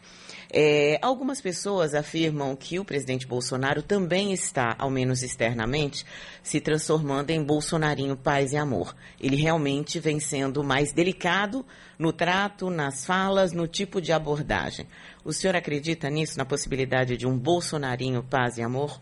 É, 0.54 1.00
algumas 1.02 1.40
pessoas 1.40 1.94
afirmam 1.94 2.54
que 2.58 2.78
o 2.78 2.84
presidente 2.84 3.26
Bolsonaro 3.26 3.82
também 3.82 4.34
está, 4.34 4.76
ao 4.78 4.90
menos 4.90 5.24
externamente, 5.24 6.06
se 6.44 6.60
transformando 6.60 7.30
em 7.30 7.42
Bolsonarinho 7.42 8.18
paz 8.18 8.52
e 8.52 8.58
amor. 8.58 8.94
Ele 9.18 9.38
realmente 9.38 9.98
vem 9.98 10.20
sendo 10.20 10.62
mais 10.62 10.92
delicado 10.92 11.66
no 11.98 12.12
trato, 12.12 12.70
nas 12.70 13.06
falas, 13.06 13.54
no 13.54 13.66
tipo 13.66 14.02
de 14.02 14.12
abordagem. 14.12 14.86
O 15.24 15.32
senhor 15.32 15.56
acredita 15.56 16.10
nisso, 16.10 16.38
na 16.38 16.44
possibilidade 16.44 17.16
de 17.16 17.26
um 17.26 17.38
Bolsonarinho 17.38 18.22
paz 18.22 18.58
e 18.58 18.62
amor? 18.62 19.00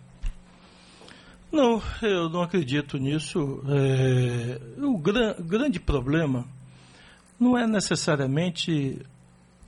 Não, 1.52 1.82
eu 2.04 2.30
não 2.30 2.44
acredito 2.44 3.00
nisso. 3.00 3.64
É, 3.68 4.62
o 4.84 5.00
gran, 5.00 5.34
grande 5.40 5.80
problema 5.80 6.48
não 7.40 7.58
é 7.58 7.66
necessariamente 7.66 9.00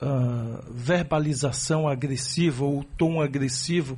a 0.01 0.61
verbalização 0.69 1.87
agressiva 1.87 2.65
ou 2.65 2.83
tom 2.83 3.21
agressivo 3.21 3.97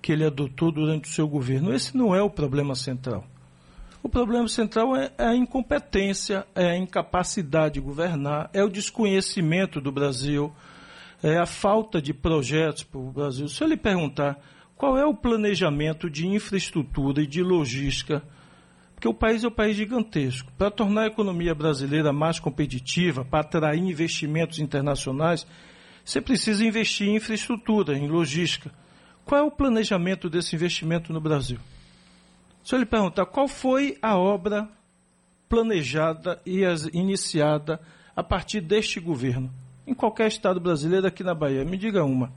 que 0.00 0.12
ele 0.12 0.24
adotou 0.24 0.72
durante 0.72 1.08
o 1.08 1.12
seu 1.12 1.28
governo. 1.28 1.72
Esse 1.72 1.96
não 1.96 2.14
é 2.14 2.22
o 2.22 2.30
problema 2.30 2.74
central. 2.74 3.24
O 4.02 4.08
problema 4.08 4.46
central 4.48 4.94
é, 4.94 5.10
é 5.16 5.24
a 5.24 5.34
incompetência, 5.34 6.46
é 6.54 6.72
a 6.72 6.76
incapacidade 6.76 7.74
de 7.74 7.80
governar, 7.80 8.50
é 8.52 8.62
o 8.62 8.68
desconhecimento 8.68 9.80
do 9.80 9.90
Brasil, 9.90 10.52
é 11.22 11.38
a 11.38 11.46
falta 11.46 12.02
de 12.02 12.12
projetos 12.12 12.82
para 12.82 13.00
o 13.00 13.10
Brasil. 13.10 13.48
Se 13.48 13.62
eu 13.62 13.68
lhe 13.68 13.78
perguntar 13.78 14.38
qual 14.76 14.98
é 14.98 15.06
o 15.06 15.14
planejamento 15.14 16.10
de 16.10 16.26
infraestrutura 16.26 17.22
e 17.22 17.26
de 17.26 17.42
logística 17.42 18.22
porque 19.04 19.08
o 19.08 19.12
país 19.12 19.44
é 19.44 19.48
um 19.48 19.50
país 19.50 19.76
gigantesco. 19.76 20.50
Para 20.56 20.70
tornar 20.70 21.02
a 21.02 21.06
economia 21.08 21.54
brasileira 21.54 22.10
mais 22.10 22.40
competitiva, 22.40 23.22
para 23.22 23.40
atrair 23.40 23.78
investimentos 23.78 24.60
internacionais, 24.60 25.46
você 26.02 26.22
precisa 26.22 26.64
investir 26.64 27.08
em 27.08 27.16
infraestrutura, 27.16 27.98
em 27.98 28.08
logística. 28.08 28.72
Qual 29.22 29.38
é 29.38 29.44
o 29.44 29.50
planejamento 29.50 30.30
desse 30.30 30.56
investimento 30.56 31.12
no 31.12 31.20
Brasil? 31.20 31.58
Se 32.62 32.74
eu 32.74 32.78
lhe 32.78 32.86
perguntar 32.86 33.26
qual 33.26 33.46
foi 33.46 33.98
a 34.00 34.16
obra 34.16 34.66
planejada 35.50 36.40
e 36.46 36.62
iniciada 36.94 37.78
a 38.16 38.22
partir 38.22 38.62
deste 38.62 39.00
governo, 39.00 39.52
em 39.86 39.92
qualquer 39.92 40.28
estado 40.28 40.58
brasileiro 40.58 41.06
aqui 41.06 41.22
na 41.22 41.34
Bahia, 41.34 41.62
me 41.62 41.76
diga 41.76 42.02
uma 42.04 42.32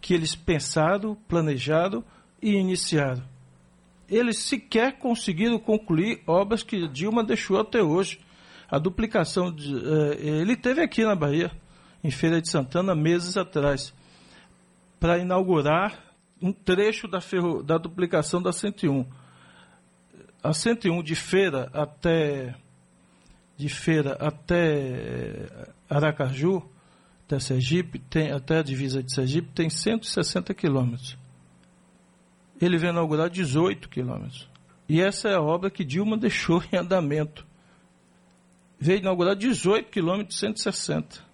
que 0.00 0.14
eles 0.14 0.36
pensaram, 0.36 1.16
planejaram 1.26 2.04
e 2.40 2.52
iniciaram 2.52 3.35
eles 4.08 4.38
sequer 4.38 4.98
conseguiram 4.98 5.58
concluir 5.58 6.22
obras 6.26 6.62
que 6.62 6.88
Dilma 6.88 7.24
deixou 7.24 7.58
até 7.58 7.82
hoje. 7.82 8.20
A 8.68 8.78
duplicação 8.78 9.52
de, 9.52 9.74
eh, 9.74 10.40
ele 10.40 10.56
teve 10.56 10.82
aqui 10.82 11.04
na 11.04 11.14
Bahia, 11.14 11.50
em 12.02 12.10
Feira 12.10 12.40
de 12.40 12.48
Santana, 12.48 12.94
meses 12.94 13.36
atrás, 13.36 13.94
para 14.98 15.18
inaugurar 15.18 16.04
um 16.40 16.52
trecho 16.52 17.08
da, 17.08 17.20
ferro, 17.20 17.62
da 17.62 17.78
duplicação 17.78 18.42
da 18.42 18.52
101. 18.52 19.06
A 20.42 20.52
101 20.52 21.02
de 21.02 21.14
Feira 21.14 21.70
até 21.72 22.54
de 23.56 23.68
Feira 23.68 24.18
até 24.20 25.48
Aracaju, 25.88 26.62
até 27.24 27.38
Sergipe, 27.38 27.98
tem, 27.98 28.30
até 28.30 28.58
a 28.58 28.62
divisa 28.62 29.02
de 29.02 29.12
Sergipe, 29.12 29.48
tem 29.54 29.70
160 29.70 30.52
quilômetros 30.52 31.16
ele 32.60 32.78
vai 32.78 32.90
inaugurar 32.90 33.28
18 33.28 33.88
quilômetros. 33.88 34.48
E 34.88 35.00
essa 35.00 35.28
é 35.28 35.34
a 35.34 35.42
obra 35.42 35.70
que 35.70 35.84
Dilma 35.84 36.16
deixou 36.18 36.62
em 36.72 36.76
andamento. 36.76 37.46
Veio 38.78 39.00
inaugurar 39.00 39.34
18 39.34 39.90
quilômetros 39.90 40.38
160. 40.38 41.24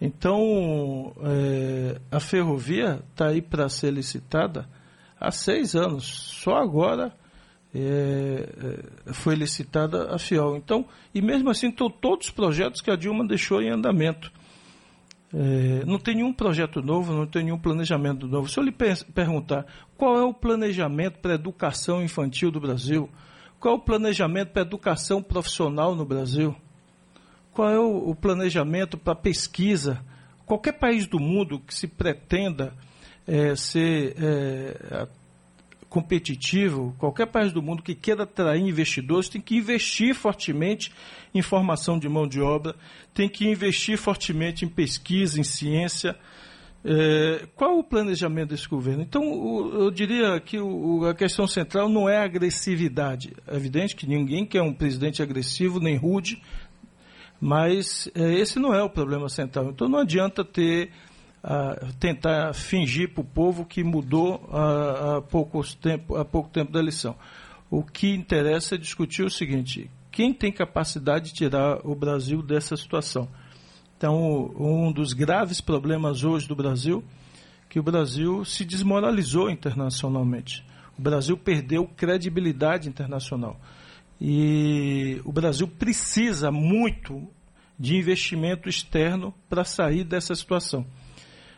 Então, 0.00 1.14
é, 1.22 2.00
a 2.10 2.20
ferrovia 2.20 3.02
está 3.10 3.28
aí 3.28 3.40
para 3.40 3.68
ser 3.68 3.92
licitada 3.92 4.68
há 5.18 5.30
seis 5.30 5.74
anos. 5.74 6.04
Só 6.04 6.56
agora 6.56 7.12
é, 7.74 9.08
é, 9.08 9.12
foi 9.12 9.34
licitada 9.34 10.14
a 10.14 10.18
FIOL. 10.18 10.56
Então, 10.56 10.86
e 11.14 11.22
mesmo 11.22 11.50
assim, 11.50 11.68
estão 11.68 11.90
todos 11.90 12.26
os 12.26 12.32
projetos 12.32 12.80
que 12.80 12.90
a 12.90 12.96
Dilma 12.96 13.26
deixou 13.26 13.62
em 13.62 13.70
andamento. 13.70 14.30
É, 15.38 15.84
não 15.84 15.98
tem 15.98 16.14
nenhum 16.14 16.32
projeto 16.32 16.80
novo, 16.80 17.12
não 17.12 17.26
tem 17.26 17.44
nenhum 17.44 17.58
planejamento 17.58 18.26
novo. 18.26 18.48
Se 18.48 18.58
eu 18.58 18.64
lhe 18.64 18.72
per 18.72 19.04
perguntar 19.12 19.66
qual 19.94 20.18
é 20.18 20.24
o 20.24 20.32
planejamento 20.32 21.18
para 21.18 21.32
a 21.32 21.34
educação 21.34 22.02
infantil 22.02 22.50
do 22.50 22.58
Brasil, 22.58 23.10
qual 23.60 23.74
é 23.74 23.76
o 23.76 23.80
planejamento 23.80 24.52
para 24.52 24.62
a 24.62 24.64
educação 24.64 25.22
profissional 25.22 25.94
no 25.94 26.06
Brasil, 26.06 26.56
qual 27.52 27.68
é 27.68 27.78
o, 27.78 28.08
o 28.08 28.14
planejamento 28.14 28.96
para 28.96 29.12
a 29.12 29.16
pesquisa, 29.16 30.02
qualquer 30.46 30.72
país 30.72 31.06
do 31.06 31.20
mundo 31.20 31.60
que 31.60 31.74
se 31.74 31.86
pretenda 31.86 32.72
é, 33.26 33.54
ser 33.54 34.16
é, 34.18 35.06
competitivo, 35.88 36.94
qualquer 36.98 37.26
país 37.26 37.52
do 37.52 37.62
mundo 37.62 37.82
que 37.82 37.94
queira 37.94 38.24
atrair 38.24 38.62
investidores 38.62 39.28
tem 39.28 39.40
que 39.40 39.56
investir 39.56 40.14
fortemente 40.14 40.92
em 41.34 41.42
formação 41.42 41.98
de 41.98 42.08
mão 42.08 42.26
de 42.26 42.40
obra, 42.40 42.74
tem 43.14 43.28
que 43.28 43.48
investir 43.48 43.96
fortemente 43.96 44.64
em 44.64 44.68
pesquisa, 44.68 45.40
em 45.40 45.44
ciência. 45.44 46.16
É, 46.84 47.46
qual 47.56 47.78
o 47.78 47.84
planejamento 47.84 48.50
desse 48.50 48.68
governo? 48.68 49.02
Então, 49.02 49.22
o, 49.22 49.84
eu 49.84 49.90
diria 49.90 50.38
que 50.40 50.58
o, 50.58 51.04
a 51.06 51.14
questão 51.14 51.46
central 51.46 51.88
não 51.88 52.08
é 52.08 52.18
a 52.18 52.24
agressividade. 52.24 53.32
É 53.46 53.56
evidente 53.56 53.96
que 53.96 54.06
ninguém 54.06 54.44
quer 54.44 54.62
um 54.62 54.72
presidente 54.72 55.22
agressivo 55.22 55.80
nem 55.80 55.96
rude, 55.96 56.40
mas 57.40 58.08
é, 58.14 58.34
esse 58.34 58.58
não 58.58 58.74
é 58.74 58.82
o 58.82 58.90
problema 58.90 59.28
central. 59.28 59.70
Então, 59.70 59.88
não 59.88 59.98
adianta 59.98 60.44
ter 60.44 60.90
tentar 62.00 62.52
fingir 62.54 63.12
para 63.12 63.20
o 63.20 63.24
povo 63.24 63.64
que 63.64 63.84
mudou 63.84 64.48
há, 64.52 65.22
poucos 65.22 65.74
tempo, 65.74 66.16
há 66.16 66.24
pouco 66.24 66.48
tempo 66.48 66.72
da 66.72 66.78
eleição. 66.78 67.16
O 67.70 67.82
que 67.82 68.14
interessa 68.14 68.74
é 68.74 68.78
discutir 68.78 69.24
o 69.24 69.30
seguinte: 69.30 69.90
quem 70.10 70.32
tem 70.32 70.50
capacidade 70.52 71.26
de 71.26 71.34
tirar 71.34 71.86
o 71.86 71.94
Brasil 71.94 72.42
dessa 72.42 72.76
situação? 72.76 73.28
Então, 73.96 74.52
um 74.58 74.92
dos 74.92 75.12
graves 75.12 75.60
problemas 75.60 76.22
hoje 76.22 76.46
do 76.46 76.54
Brasil 76.54 77.02
que 77.68 77.80
o 77.80 77.82
Brasil 77.82 78.44
se 78.44 78.64
desmoralizou 78.64 79.50
internacionalmente. 79.50 80.64
O 80.98 81.02
Brasil 81.02 81.36
perdeu 81.36 81.86
credibilidade 81.86 82.88
internacional. 82.88 83.60
E 84.20 85.20
o 85.24 85.32
Brasil 85.32 85.68
precisa 85.68 86.50
muito 86.50 87.28
de 87.78 87.96
investimento 87.96 88.68
externo 88.68 89.34
para 89.48 89.64
sair 89.64 90.04
dessa 90.04 90.34
situação. 90.34 90.86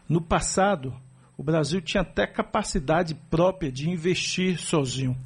No 0.08 0.20
passado, 0.20 0.94
o 1.36 1.42
Brasil 1.42 1.80
tinha 1.80 2.00
até 2.00 2.26
capacidade 2.26 3.14
própria 3.14 3.70
de 3.70 3.90
investir 3.90 4.58
sozinho. 4.58 5.16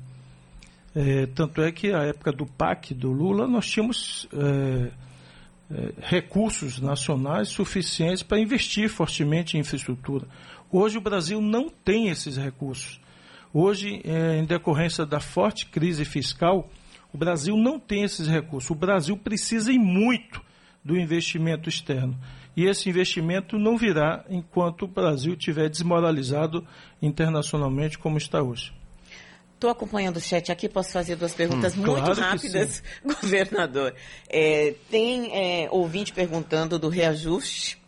É, 0.94 1.26
tanto 1.26 1.62
é 1.62 1.72
que 1.72 1.92
a 1.92 2.02
época 2.02 2.32
do 2.32 2.44
PAC, 2.44 2.92
do 2.92 3.10
Lula, 3.10 3.46
nós 3.46 3.66
tínhamos 3.66 4.28
é, 4.32 4.90
é, 5.70 5.92
recursos 6.02 6.80
nacionais 6.80 7.48
suficientes 7.48 8.22
para 8.22 8.38
investir 8.38 8.90
fortemente 8.90 9.56
em 9.56 9.60
infraestrutura. 9.60 10.26
Hoje 10.70 10.98
o 10.98 11.00
Brasil 11.00 11.40
não 11.40 11.70
tem 11.70 12.08
esses 12.08 12.36
recursos. 12.36 13.00
Hoje, 13.54 14.00
é, 14.04 14.38
em 14.38 14.44
decorrência 14.44 15.06
da 15.06 15.20
forte 15.20 15.66
crise 15.66 16.04
fiscal, 16.04 16.68
o 17.12 17.18
Brasil 17.18 17.56
não 17.56 17.78
tem 17.78 18.02
esses 18.02 18.26
recursos. 18.26 18.70
O 18.70 18.74
Brasil 18.74 19.16
precisa 19.16 19.72
e 19.72 19.78
muito 19.78 20.42
do 20.84 20.98
investimento 20.98 21.68
externo. 21.68 22.18
E 22.56 22.66
esse 22.66 22.88
investimento 22.88 23.58
não 23.58 23.76
virá 23.76 24.24
enquanto 24.28 24.82
o 24.82 24.88
Brasil 24.88 25.34
estiver 25.34 25.68
desmoralizado 25.68 26.66
internacionalmente 27.00 27.98
como 27.98 28.18
está 28.18 28.42
hoje. 28.42 28.72
Estou 29.54 29.70
acompanhando 29.70 30.16
o 30.16 30.20
chat 30.20 30.50
aqui, 30.50 30.68
posso 30.68 30.90
fazer 30.90 31.14
duas 31.14 31.34
perguntas 31.34 31.76
hum, 31.76 31.82
muito 31.82 31.94
claro 31.94 32.20
rápidas, 32.20 32.82
governador. 33.04 33.94
É, 34.28 34.74
tem 34.90 35.30
é, 35.32 35.68
ouvinte 35.70 36.12
perguntando 36.12 36.78
do 36.78 36.88
reajuste 36.88 37.80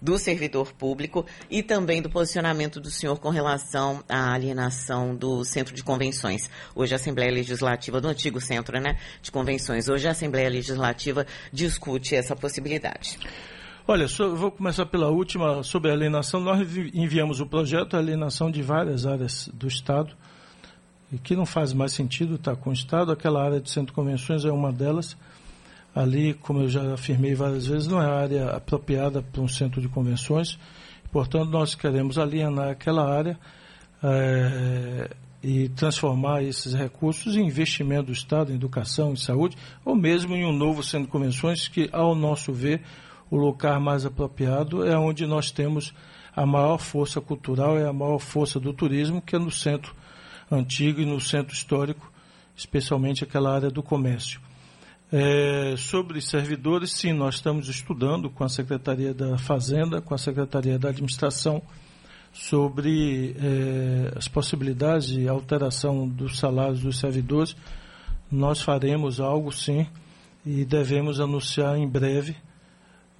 do 0.00 0.18
servidor 0.18 0.72
público 0.72 1.26
e 1.50 1.62
também 1.62 2.00
do 2.00 2.08
posicionamento 2.08 2.80
do 2.80 2.90
senhor 2.90 3.18
com 3.18 3.28
relação 3.28 4.02
à 4.08 4.32
alienação 4.32 5.14
do 5.14 5.44
Centro 5.44 5.74
de 5.74 5.82
Convenções. 5.82 6.48
Hoje 6.74 6.94
a 6.94 6.96
Assembleia 6.96 7.32
Legislativa, 7.32 8.00
do 8.00 8.08
antigo 8.08 8.40
Centro 8.40 8.80
né, 8.80 8.96
de 9.20 9.30
Convenções, 9.30 9.88
hoje 9.88 10.08
a 10.08 10.12
Assembleia 10.12 10.48
Legislativa 10.48 11.26
discute 11.52 12.14
essa 12.14 12.34
possibilidade. 12.34 13.18
Olha, 13.90 14.06
vou 14.36 14.50
começar 14.50 14.84
pela 14.84 15.08
última, 15.08 15.62
sobre 15.62 15.90
a 15.90 15.94
alienação. 15.94 16.40
Nós 16.40 16.60
enviamos 16.92 17.40
o 17.40 17.46
projeto 17.46 17.92
de 17.92 17.96
alienação 17.96 18.50
de 18.50 18.60
várias 18.60 19.06
áreas 19.06 19.48
do 19.54 19.66
Estado 19.66 20.14
e 21.10 21.16
que 21.16 21.34
não 21.34 21.46
faz 21.46 21.72
mais 21.72 21.94
sentido 21.94 22.34
estar 22.34 22.54
com 22.54 22.68
o 22.68 22.72
Estado. 22.74 23.10
Aquela 23.10 23.42
área 23.42 23.58
de 23.62 23.70
centro 23.70 23.86
de 23.86 23.92
convenções 23.94 24.44
é 24.44 24.52
uma 24.52 24.70
delas. 24.70 25.16
Ali, 25.94 26.34
como 26.34 26.60
eu 26.60 26.68
já 26.68 26.92
afirmei 26.92 27.34
várias 27.34 27.66
vezes, 27.66 27.88
não 27.88 27.98
é 27.98 28.04
área 28.04 28.50
apropriada 28.50 29.22
para 29.22 29.40
um 29.40 29.48
centro 29.48 29.80
de 29.80 29.88
convenções. 29.88 30.58
Portanto, 31.10 31.48
nós 31.48 31.74
queremos 31.74 32.18
alienar 32.18 32.68
aquela 32.68 33.10
área 33.10 33.38
é, 34.02 35.08
e 35.42 35.70
transformar 35.70 36.42
esses 36.42 36.74
recursos 36.74 37.36
em 37.36 37.46
investimento 37.46 38.08
do 38.08 38.12
Estado 38.12 38.52
em 38.52 38.56
educação, 38.56 39.14
em 39.14 39.16
saúde, 39.16 39.56
ou 39.82 39.96
mesmo 39.96 40.36
em 40.36 40.44
um 40.44 40.52
novo 40.52 40.82
centro 40.82 41.06
de 41.06 41.12
convenções 41.12 41.68
que, 41.68 41.88
ao 41.90 42.14
nosso 42.14 42.52
ver, 42.52 42.82
o 43.30 43.36
lugar 43.36 43.78
mais 43.80 44.06
apropriado 44.06 44.86
é 44.86 44.96
onde 44.96 45.26
nós 45.26 45.50
temos 45.50 45.94
a 46.34 46.46
maior 46.46 46.78
força 46.78 47.20
cultural, 47.20 47.78
é 47.78 47.86
a 47.86 47.92
maior 47.92 48.18
força 48.18 48.60
do 48.60 48.72
turismo, 48.72 49.20
que 49.20 49.34
é 49.34 49.38
no 49.38 49.50
centro 49.50 49.94
antigo 50.50 51.00
e 51.00 51.06
no 51.06 51.20
centro 51.20 51.52
histórico, 51.52 52.10
especialmente 52.56 53.24
aquela 53.24 53.54
área 53.54 53.70
do 53.70 53.82
comércio. 53.82 54.40
É, 55.10 55.74
sobre 55.78 56.20
servidores, 56.20 56.92
sim, 56.92 57.12
nós 57.12 57.36
estamos 57.36 57.68
estudando 57.68 58.28
com 58.28 58.44
a 58.44 58.48
Secretaria 58.48 59.14
da 59.14 59.38
Fazenda, 59.38 60.02
com 60.02 60.14
a 60.14 60.18
Secretaria 60.18 60.78
da 60.78 60.90
Administração, 60.90 61.62
sobre 62.30 63.34
é, 63.40 64.12
as 64.16 64.28
possibilidades 64.28 65.08
de 65.08 65.26
alteração 65.26 66.06
dos 66.06 66.38
salários 66.38 66.80
dos 66.80 66.98
servidores. 66.98 67.56
Nós 68.30 68.60
faremos 68.60 69.18
algo, 69.18 69.50
sim, 69.50 69.86
e 70.44 70.64
devemos 70.64 71.20
anunciar 71.20 71.78
em 71.78 71.88
breve. 71.88 72.36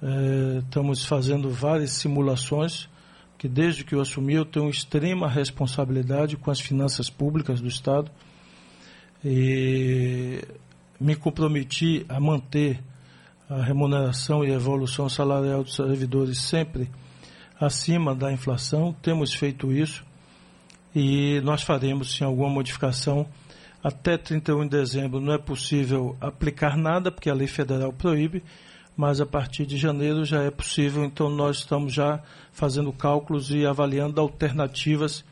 É, 0.01 0.59
estamos 0.59 1.05
fazendo 1.05 1.49
várias 1.49 1.91
simulações 1.91 2.87
que 3.37 3.47
desde 3.47 3.83
que 3.83 3.95
eu 3.95 4.01
assumi 4.01 4.33
eu 4.33 4.45
tenho 4.45 4.69
extrema 4.69 5.27
responsabilidade 5.27 6.35
com 6.37 6.51
as 6.51 6.59
finanças 6.59 7.09
públicas 7.09 7.61
do 7.61 7.67
Estado 7.67 8.11
e 9.23 10.41
me 10.99 11.15
comprometi 11.15 12.05
a 12.09 12.19
manter 12.19 12.81
a 13.49 13.61
remuneração 13.63 14.43
e 14.43 14.51
a 14.51 14.55
evolução 14.55 15.09
salarial 15.09 15.63
dos 15.63 15.75
servidores 15.75 16.39
sempre 16.39 16.89
acima 17.59 18.13
da 18.13 18.31
inflação. 18.31 18.93
Temos 19.01 19.33
feito 19.33 19.71
isso 19.71 20.05
e 20.95 21.41
nós 21.41 21.61
faremos 21.63 22.13
sim 22.13 22.23
alguma 22.23 22.49
modificação. 22.49 23.25
Até 23.83 24.17
31 24.17 24.63
de 24.63 24.69
dezembro 24.69 25.21
não 25.21 25.33
é 25.33 25.37
possível 25.37 26.17
aplicar 26.19 26.75
nada, 26.75 27.11
porque 27.11 27.29
a 27.29 27.33
lei 27.33 27.47
federal 27.47 27.93
proíbe, 27.93 28.43
mas 28.99 29.21
a 29.21 29.25
partir 29.25 29.65
de 29.65 29.77
janeiro 29.77 30.25
já 30.25 30.43
é 30.43 30.51
possível, 30.51 31.05
então 31.05 31.29
nós 31.29 31.59
estamos 31.59 31.93
já 31.93 32.21
fazendo 32.51 32.91
cálculos 32.91 33.49
e 33.49 33.65
avaliando 33.65 34.19
alternativas 34.19 35.23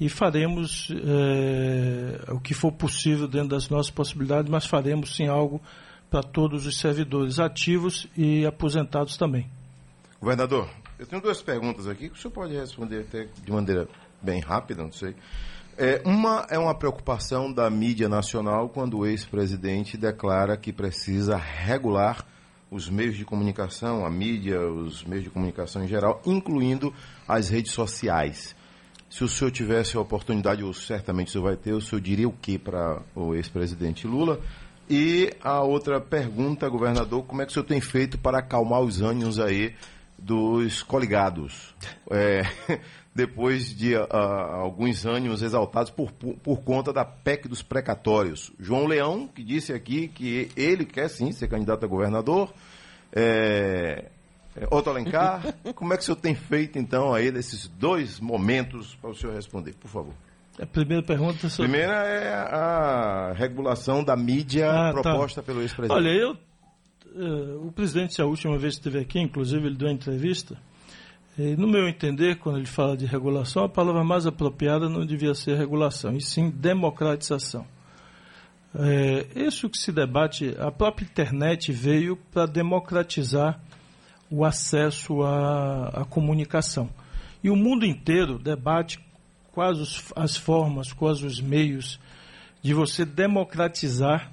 e 0.00 0.08
faremos 0.08 0.88
é, 1.04 2.32
o 2.32 2.40
que 2.40 2.54
for 2.54 2.72
possível 2.72 3.28
dentro 3.28 3.48
das 3.48 3.68
nossas 3.68 3.90
possibilidades, 3.90 4.50
mas 4.50 4.64
faremos 4.64 5.14
sim 5.14 5.26
algo 5.26 5.60
para 6.08 6.22
todos 6.22 6.64
os 6.64 6.80
servidores 6.80 7.38
ativos 7.38 8.06
e 8.16 8.46
aposentados 8.46 9.18
também. 9.18 9.46
Governador, 10.18 10.66
eu 10.98 11.06
tenho 11.06 11.20
duas 11.20 11.42
perguntas 11.42 11.86
aqui 11.86 12.08
que 12.08 12.16
o 12.16 12.18
senhor 12.18 12.32
pode 12.32 12.54
responder 12.54 13.00
até 13.00 13.28
de 13.44 13.52
maneira 13.52 13.86
bem 14.22 14.40
rápida, 14.40 14.82
não 14.82 14.92
sei. 14.92 15.14
É, 15.76 16.00
uma 16.06 16.46
é 16.48 16.58
uma 16.58 16.74
preocupação 16.74 17.52
da 17.52 17.68
mídia 17.68 18.08
nacional 18.08 18.70
quando 18.70 19.00
o 19.00 19.06
ex-presidente 19.06 19.98
declara 19.98 20.56
que 20.56 20.72
precisa 20.72 21.36
regular 21.36 22.24
os 22.70 22.88
meios 22.88 23.16
de 23.16 23.24
comunicação, 23.24 24.04
a 24.04 24.10
mídia, 24.10 24.60
os 24.60 25.04
meios 25.04 25.24
de 25.24 25.30
comunicação 25.30 25.84
em 25.84 25.88
geral, 25.88 26.20
incluindo 26.26 26.92
as 27.26 27.48
redes 27.48 27.72
sociais. 27.72 28.54
Se 29.08 29.24
o 29.24 29.28
senhor 29.28 29.50
tivesse 29.50 29.96
a 29.96 30.00
oportunidade, 30.00 30.62
ou 30.62 30.74
certamente 30.74 31.28
o 31.28 31.30
senhor 31.32 31.44
vai 31.44 31.56
ter, 31.56 31.72
o 31.72 31.80
senhor 31.80 32.00
diria 32.00 32.28
o 32.28 32.32
que 32.32 32.58
para 32.58 33.00
o 33.14 33.34
ex-presidente 33.34 34.06
Lula? 34.06 34.40
E 34.88 35.32
a 35.42 35.62
outra 35.62 36.00
pergunta, 36.00 36.68
governador, 36.68 37.24
como 37.24 37.40
é 37.40 37.46
que 37.46 37.50
o 37.50 37.54
senhor 37.54 37.66
tem 37.66 37.80
feito 37.80 38.18
para 38.18 38.38
acalmar 38.38 38.80
os 38.80 39.00
ânimos 39.00 39.38
aí 39.38 39.74
dos 40.18 40.82
coligados? 40.82 41.74
É, 42.10 42.42
depois 43.14 43.74
de 43.74 43.96
uh, 43.96 44.06
alguns 44.10 45.04
ânimos 45.04 45.42
exaltados 45.42 45.90
por, 45.90 46.12
por, 46.12 46.34
por, 46.36 46.60
conta 46.62 46.92
da 46.92 47.04
PEC 47.04 47.48
dos 47.48 47.62
precatórios. 47.62 48.52
João 48.60 48.86
Leão, 48.86 49.26
que 49.26 49.42
disse 49.42 49.72
aqui 49.72 50.08
que 50.08 50.50
ele 50.56 50.84
quer 50.84 51.08
sim 51.08 51.32
ser 51.32 51.48
candidato 51.48 51.84
a 51.84 51.88
governador. 51.88 52.52
É, 53.12 54.06
é, 54.54 54.66
Otto 54.70 54.90
Alencar, 54.90 55.54
como 55.74 55.92
é 55.92 55.96
que 55.96 56.02
o 56.02 56.06
senhor 56.06 56.16
tem 56.16 56.34
feito 56.34 56.78
então 56.78 57.14
aí 57.14 57.30
desses 57.30 57.68
dois 57.68 58.20
momentos 58.20 58.94
para 58.96 59.10
o 59.10 59.14
senhor 59.14 59.34
responder, 59.34 59.74
por 59.74 59.88
favor? 59.88 60.14
A 60.60 60.66
primeira 60.66 61.02
pergunta 61.02 61.48
sobre... 61.48 61.70
Primeira 61.70 61.94
é 62.04 62.34
a 62.34 63.32
regulação 63.32 64.02
da 64.02 64.16
mídia 64.16 64.70
ah, 64.70 64.92
tá. 64.92 65.02
proposta 65.02 65.40
tá. 65.40 65.46
pelo 65.46 65.60
ex-presidente. 65.60 65.96
Olha, 65.96 66.08
eu, 66.08 66.36
uh, 67.14 67.66
o 67.66 67.72
presidente, 67.72 68.20
a 68.20 68.26
última 68.26 68.58
vez 68.58 68.74
que 68.74 68.80
esteve 68.80 68.98
aqui, 68.98 69.18
inclusive 69.18 69.66
ele 69.66 69.76
deu 69.76 69.88
uma 69.88 69.94
entrevista, 69.94 70.56
e, 71.38 71.56
no 71.56 71.68
meu 71.68 71.88
entender, 71.88 72.38
quando 72.38 72.58
ele 72.58 72.66
fala 72.66 72.96
de 72.96 73.06
regulação, 73.06 73.64
a 73.64 73.68
palavra 73.68 74.02
mais 74.02 74.26
apropriada 74.26 74.88
não 74.88 75.06
devia 75.06 75.34
ser 75.34 75.56
regulação, 75.56 76.16
e 76.16 76.20
sim 76.20 76.50
democratização. 76.50 77.64
É, 78.74 79.26
isso 79.34 79.70
que 79.70 79.78
se 79.78 79.92
debate, 79.92 80.54
a 80.58 80.70
própria 80.70 81.04
internet 81.04 81.72
veio 81.72 82.16
para 82.32 82.46
democratizar 82.46 83.60
o 84.30 84.44
acesso 84.44 85.22
à, 85.22 86.02
à, 86.02 86.04
comunicação. 86.04 86.90
E 87.42 87.48
o 87.48 87.56
mundo 87.56 87.86
inteiro 87.86 88.38
debate 88.38 88.98
quais 89.52 89.78
os, 89.78 90.12
as 90.14 90.36
formas, 90.36 90.92
quais 90.92 91.22
os 91.22 91.40
meios 91.40 91.98
de 92.62 92.74
você 92.74 93.04
democratizar 93.04 94.32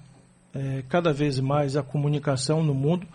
é, 0.56 0.84
cada 0.88 1.14
vez 1.14 1.40
mais 1.40 1.76
a 1.76 1.84
comunicação 1.84 2.64
no 2.64 2.74
mundo 2.74 3.06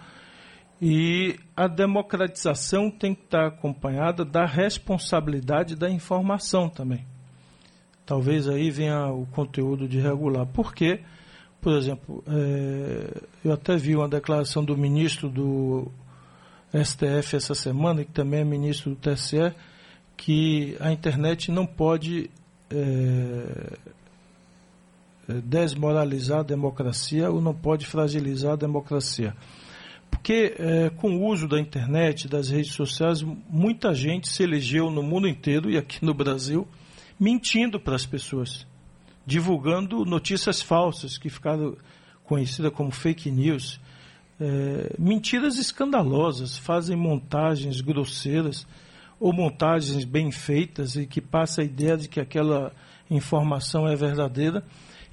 E 0.81 1.39
a 1.55 1.69
democratização 1.69 2.91
tem 2.91 3.15
que 3.15 3.25
estar 3.25 3.47
acompanhada 3.47 4.25
da 4.25 4.47
responsabilidade 4.47 5.77
da 5.77 5.91
informação 5.91 6.71
também. 6.71 7.05
Talvez 8.07 8.49
aí 8.49 8.71
venha 8.71 9.09
o 9.09 9.27
conteúdo 9.27 9.87
de 9.87 10.01
regular. 10.01 10.47
Porque, 10.47 11.01
por 11.61 11.75
exemplo, 11.75 12.25
é, 12.27 13.23
eu 13.45 13.53
até 13.53 13.77
vi 13.77 13.95
uma 13.95 14.09
declaração 14.09 14.65
do 14.65 14.75
ministro 14.75 15.29
do 15.29 15.93
STF 16.73 17.37
essa 17.37 17.55
semana, 17.55 18.03
que 18.03 18.13
também 18.13 18.41
é 18.41 18.45
ministro 18.45 18.93
do 18.93 18.97
TSE, 18.97 19.53
que 20.17 20.79
a 20.81 20.91
internet 20.91 21.53
não 21.53 21.67
pode 21.67 22.31
é, 22.71 23.77
desmoralizar 25.45 26.41
a 26.41 26.45
democracia 26.45 27.31
ou 27.31 27.41
não 27.41 27.55
pode 27.55 27.87
fragilizar 27.87 28.53
a 28.53 28.57
democracia. 28.57 29.35
Porque 30.11 30.55
é, 30.59 30.91
com 30.91 31.17
o 31.17 31.27
uso 31.27 31.47
da 31.47 31.59
internet, 31.59 32.27
das 32.27 32.51
redes 32.51 32.73
sociais, 32.73 33.23
muita 33.49 33.95
gente 33.95 34.29
se 34.29 34.43
elegeu 34.43 34.91
no 34.91 35.03
mundo 35.03 35.29
inteiro 35.29 35.71
e 35.71 35.79
aqui 35.79 36.05
no 36.05 36.13
Brasil 36.13 36.67
mentindo 37.19 37.79
para 37.79 37.95
as 37.95 38.07
pessoas, 38.07 38.67
divulgando 39.27 40.05
notícias 40.05 40.61
falsas 40.61 41.19
que 41.19 41.29
ficaram 41.29 41.77
conhecidas 42.25 42.73
como 42.73 42.91
fake 42.91 43.31
news. 43.31 43.79
É, 44.41 44.95
mentiras 44.99 45.59
escandalosas, 45.59 46.57
fazem 46.57 46.97
montagens 46.97 47.81
grosseiras 47.83 48.67
ou 49.19 49.35
montagens 49.35 50.05
bem 50.05 50.33
feitas 50.33 50.97
e 50.97 51.07
que 51.07 51.21
passa 51.21 51.61
a 51.61 51.65
ideia 51.65 51.97
de 51.97 52.09
que 52.09 52.19
aquela 52.19 52.73
informação 53.11 53.87
é 53.87 53.95
verdadeira 53.95 54.65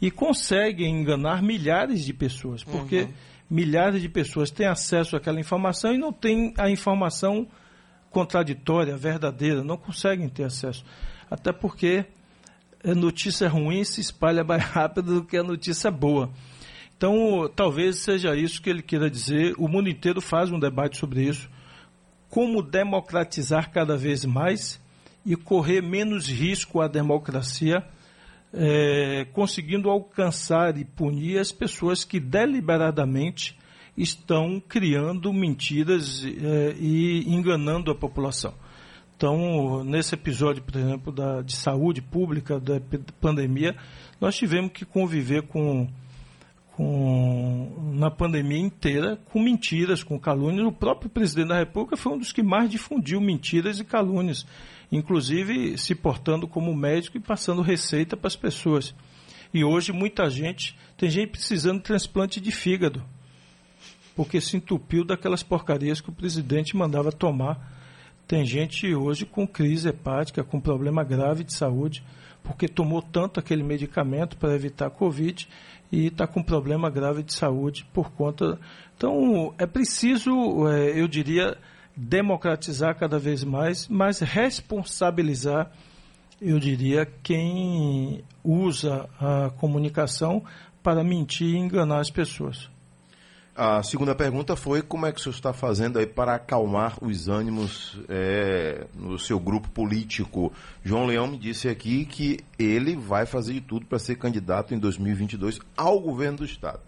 e 0.02 0.12
conseguem 0.12 1.02
enganar 1.02 1.42
milhares 1.42 2.04
de 2.06 2.14
pessoas, 2.14 2.64
porque 2.64 3.02
uhum. 3.02 3.14
milhares 3.50 4.02
de 4.02 4.10
pessoas 4.10 4.52
têm 4.52 4.68
acesso 4.68 5.16
àquela 5.16 5.40
informação 5.40 5.94
e 5.94 5.98
não 5.98 6.14
têm 6.14 6.54
a 6.58 6.70
informação 6.70 7.48
contraditória, 8.12 8.96
verdadeira, 8.96 9.64
não 9.64 9.78
conseguem 9.78 10.30
ter 10.30 10.44
acesso. 10.44 10.86
Até 11.30 11.52
porque 11.52 12.06
a 12.84 12.94
notícia 12.94 13.50
ruim 13.50 13.84
se 13.84 14.02
espalha 14.02 14.44
mais 14.44 14.64
rápido 14.70 15.16
do 15.16 15.26
que 15.26 15.38
a 15.38 15.44
notícia 15.44 15.90
boa. 15.90 16.30
Então, 16.96 17.52
talvez 17.56 17.98
seja 17.98 18.36
isso 18.36 18.62
que 18.62 18.70
ele 18.70 18.82
queira 18.82 19.10
dizer. 19.10 19.54
O 19.58 19.68
mundo 19.68 19.90
inteiro 19.90 20.20
faz 20.20 20.52
um 20.52 20.60
debate 20.60 20.98
sobre 20.98 21.24
isso 21.24 21.50
como 22.30 22.62
democratizar 22.62 23.72
cada 23.72 23.96
vez 23.96 24.26
mais 24.26 24.80
e 25.26 25.36
correr 25.36 25.82
menos 25.82 26.28
risco 26.28 26.82
à 26.82 26.88
democracia, 26.88 27.84
é, 28.54 29.26
conseguindo 29.34 29.90
alcançar 29.90 30.78
e 30.78 30.86
punir 30.86 31.40
as 31.40 31.52
pessoas 31.52 32.04
que 32.04 32.20
deliberadamente 32.20 33.58
estão 33.96 34.62
criando 34.68 35.34
mentiras 35.34 36.24
é, 36.24 36.76
e 36.80 37.24
enganando 37.28 37.92
a 37.92 37.96
população. 37.96 38.54
Então, 39.16 39.84
nesse 39.84 40.14
episódio, 40.14 40.62
por 40.62 40.76
exemplo, 40.78 41.12
da, 41.12 41.42
de 41.42 41.56
saúde 41.56 42.02
pública, 42.02 42.60
da 42.60 42.80
pandemia, 43.20 43.76
nós 44.22 44.36
tivemos 44.36 44.72
que 44.72 44.86
conviver 44.86 45.44
com 45.44 45.88
com, 46.78 47.92
na 47.96 48.12
pandemia 48.12 48.60
inteira 48.60 49.18
com 49.32 49.42
mentiras, 49.42 50.04
com 50.04 50.20
calúnias. 50.20 50.68
O 50.68 50.72
próprio 50.72 51.10
presidente 51.10 51.48
da 51.48 51.58
República 51.58 51.98
foi 51.98 52.14
um 52.14 52.20
dos 52.20 52.32
que 52.32 52.44
mais 52.44 52.70
difundiu 52.70 53.20
mentiras 53.20 53.80
e 53.80 53.84
calúnias, 53.84 54.46
inclusive 54.91 55.78
se 55.78 55.93
portando 55.95 56.47
como 56.47 56.76
médico 56.76 57.17
e 57.17 57.21
passando 57.21 57.62
receita 57.62 58.15
para 58.15 58.28
as 58.28 58.36
pessoas. 58.36 58.93
E 59.54 59.63
hoje 59.63 59.91
muita 59.91 60.30
gente, 60.30 60.78
tem 60.97 61.10
gente 61.10 61.32
precisando 61.32 61.78
de 61.78 61.84
transplante 61.84 62.39
de 62.39 62.52
fígado, 62.52 63.04
porque 64.15 64.41
se 64.41 64.58
entupiu 64.58 65.06
daquelas 65.06 65.43
porcarias 65.43 66.02
que 66.02 66.10
o 66.10 66.13
presidente 66.13 66.76
mandava 66.76 67.12
tomar. 67.12 67.76
Tem 68.28 68.45
gente 68.45 68.93
hoje 68.93 69.26
com 69.26 69.47
crise 69.47 69.89
hepática, 69.89 70.43
com 70.43 70.60
problema 70.60 71.04
grave 71.04 71.43
de 71.43 71.54
saúde, 71.54 72.04
porque 72.43 72.67
tomou 72.67 73.02
tanto 73.02 73.39
aquele 73.39 73.63
medicamento 73.63 74.38
para 74.38 74.56
evitar 74.56 74.88
a 74.88 74.91
Covid 74.91 75.47
e 75.91 76.08
está 76.08 76.28
com 76.28 76.43
problema 76.43 76.89
grave 76.89 77.23
de 77.23 77.34
saúde 77.34 77.86
por 77.93 78.12
conta. 78.12 78.60
Então, 78.95 79.54
é 79.58 79.65
preciso, 79.65 80.67
é, 80.67 81.00
eu 81.00 81.08
diria, 81.08 81.58
democratizar 81.98 82.96
cada 82.96 83.18
vez 83.18 83.44
mais, 83.44 83.88
mas 83.88 84.20
responsabilizar, 84.20 85.72
eu 86.40 86.60
diria, 86.60 87.08
quem 87.24 88.24
usa 88.44 89.10
a 89.20 89.50
comunicação 89.58 90.44
para 90.84 91.04
mentir 91.04 91.48
e 91.48 91.58
enganar 91.58 92.00
as 92.00 92.12
pessoas. 92.12 92.70
A 93.60 93.82
segunda 93.82 94.14
pergunta 94.14 94.56
foi 94.56 94.84
como 94.84 95.08
é 95.08 95.12
que 95.12 95.20
o 95.20 95.24
senhor 95.24 95.34
está 95.34 95.52
fazendo 95.52 95.98
aí 95.98 96.06
para 96.06 96.36
acalmar 96.36 96.96
os 97.04 97.28
ânimos 97.28 98.00
é, 98.08 98.86
no 98.94 99.18
seu 99.18 99.40
grupo 99.40 99.68
político. 99.70 100.54
João 100.84 101.08
Leão 101.08 101.26
me 101.26 101.40
disse 101.40 101.68
aqui 101.68 102.06
que 102.06 102.40
ele 102.60 102.96
vai 102.96 103.26
fazer 103.26 103.54
de 103.54 103.62
tudo 103.62 103.88
para 103.88 103.98
ser 103.98 104.16
candidato 104.18 104.76
em 104.76 104.78
2022 104.78 105.60
ao 105.76 106.00
governo 106.00 106.38
do 106.38 106.46
Estado. 106.46 106.80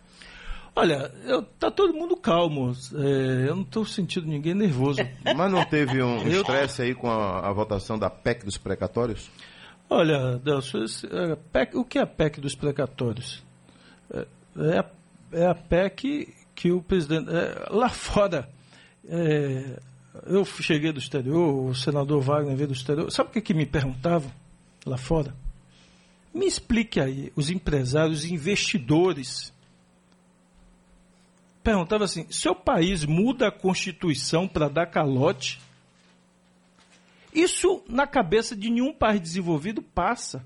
Olha, 0.75 1.11
está 1.53 1.69
todo 1.69 1.93
mundo 1.93 2.15
calmo. 2.15 2.71
É, 2.93 3.49
eu 3.49 3.55
não 3.55 3.63
estou 3.63 3.85
sentindo 3.85 4.27
ninguém 4.27 4.53
nervoso. 4.53 5.01
Mas 5.35 5.51
não 5.51 5.65
teve 5.65 6.01
um 6.01 6.27
estresse 6.27 6.81
aí 6.81 6.95
com 6.95 7.09
a, 7.09 7.47
a, 7.47 7.53
votação 7.53 7.97
da 7.97 8.09
PEC 8.09 8.45
dos 8.45 8.57
precatórios? 8.57 9.29
Olha, 9.89 10.37
Delcio, 10.37 10.85
é, 11.11 11.35
PEC, 11.35 11.75
o 11.75 11.83
que 11.83 11.97
é 11.97 12.01
a 12.01 12.07
PEC 12.07 12.39
dos 12.39 12.55
precatórios? 12.55 13.43
É, 14.13 14.27
é 14.57 14.79
a, 14.79 14.85
é 15.33 15.45
a 15.47 15.55
PEC 15.55 16.33
que 16.55 16.71
o 16.71 16.81
presidente. 16.81 17.29
É, 17.29 17.67
lá 17.71 17.89
fora, 17.89 18.49
é, 19.07 19.79
eu 20.25 20.45
cheguei 20.45 20.91
do 20.91 20.99
exterior, 20.99 21.69
o 21.69 21.73
senador 21.73 22.21
Wagner 22.21 22.55
veio 22.55 22.67
do 22.67 22.73
exterior. 22.73 23.11
Sabe 23.11 23.29
o 23.29 23.33
que, 23.33 23.41
que 23.41 23.53
me 23.53 23.65
perguntavam 23.65 24.31
lá 24.85 24.97
fora? 24.97 25.33
Me 26.33 26.45
explique 26.45 26.99
aí, 26.99 27.31
os 27.35 27.49
empresários, 27.49 28.19
os 28.19 28.25
investidores. 28.25 29.53
Perguntava 31.63 32.05
assim: 32.05 32.25
seu 32.31 32.55
país 32.55 33.05
muda 33.05 33.47
a 33.47 33.51
Constituição 33.51 34.47
para 34.47 34.69
dar 34.69 34.87
calote? 34.87 35.59
Isso 37.33 37.83
na 37.87 38.07
cabeça 38.07 38.55
de 38.55 38.69
nenhum 38.69 38.93
país 38.93 39.21
desenvolvido 39.21 39.81
passa. 39.81 40.43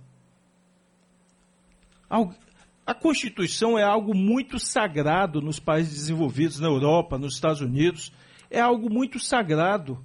A 2.85 2.93
Constituição 2.93 3.79
é 3.79 3.83
algo 3.83 4.13
muito 4.13 4.59
sagrado 4.59 5.41
nos 5.41 5.59
países 5.59 5.93
desenvolvidos, 5.93 6.59
na 6.59 6.67
Europa, 6.67 7.17
nos 7.17 7.35
Estados 7.35 7.61
Unidos. 7.61 8.11
É 8.51 8.59
algo 8.59 8.89
muito 8.89 9.19
sagrado 9.19 10.03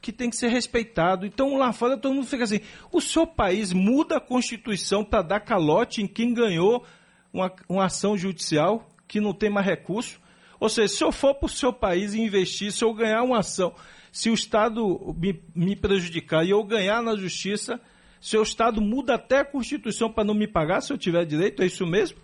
que 0.00 0.12
tem 0.12 0.30
que 0.30 0.36
ser 0.36 0.48
respeitado. 0.48 1.26
Então 1.26 1.56
lá 1.56 1.72
fora 1.72 1.96
todo 1.96 2.14
mundo 2.14 2.26
fica 2.26 2.44
assim: 2.44 2.60
o 2.92 3.00
seu 3.00 3.26
país 3.26 3.72
muda 3.72 4.18
a 4.18 4.20
Constituição 4.20 5.02
para 5.02 5.22
dar 5.22 5.40
calote 5.40 6.02
em 6.02 6.06
quem 6.06 6.34
ganhou 6.34 6.84
uma, 7.32 7.52
uma 7.68 7.86
ação 7.86 8.16
judicial 8.16 8.86
que 9.08 9.20
não 9.20 9.32
tem 9.32 9.50
mais 9.50 9.66
recurso? 9.66 10.19
Ou 10.60 10.68
seja, 10.68 10.88
se 10.88 11.02
eu 11.02 11.10
for 11.10 11.34
para 11.34 11.46
o 11.46 11.48
seu 11.48 11.72
país 11.72 12.12
e 12.12 12.20
investir, 12.20 12.70
se 12.70 12.84
eu 12.84 12.92
ganhar 12.92 13.22
uma 13.22 13.38
ação, 13.38 13.74
se 14.12 14.28
o 14.28 14.34
Estado 14.34 15.16
me, 15.18 15.42
me 15.54 15.74
prejudicar 15.74 16.44
e 16.44 16.50
eu 16.50 16.62
ganhar 16.62 17.02
na 17.02 17.16
justiça, 17.16 17.80
seu 18.20 18.42
Estado 18.42 18.80
muda 18.82 19.14
até 19.14 19.38
a 19.38 19.44
Constituição 19.44 20.12
para 20.12 20.22
não 20.22 20.34
me 20.34 20.46
pagar 20.46 20.82
se 20.82 20.92
eu 20.92 20.98
tiver 20.98 21.24
direito, 21.24 21.62
é 21.62 21.66
isso 21.66 21.86
mesmo? 21.86 22.18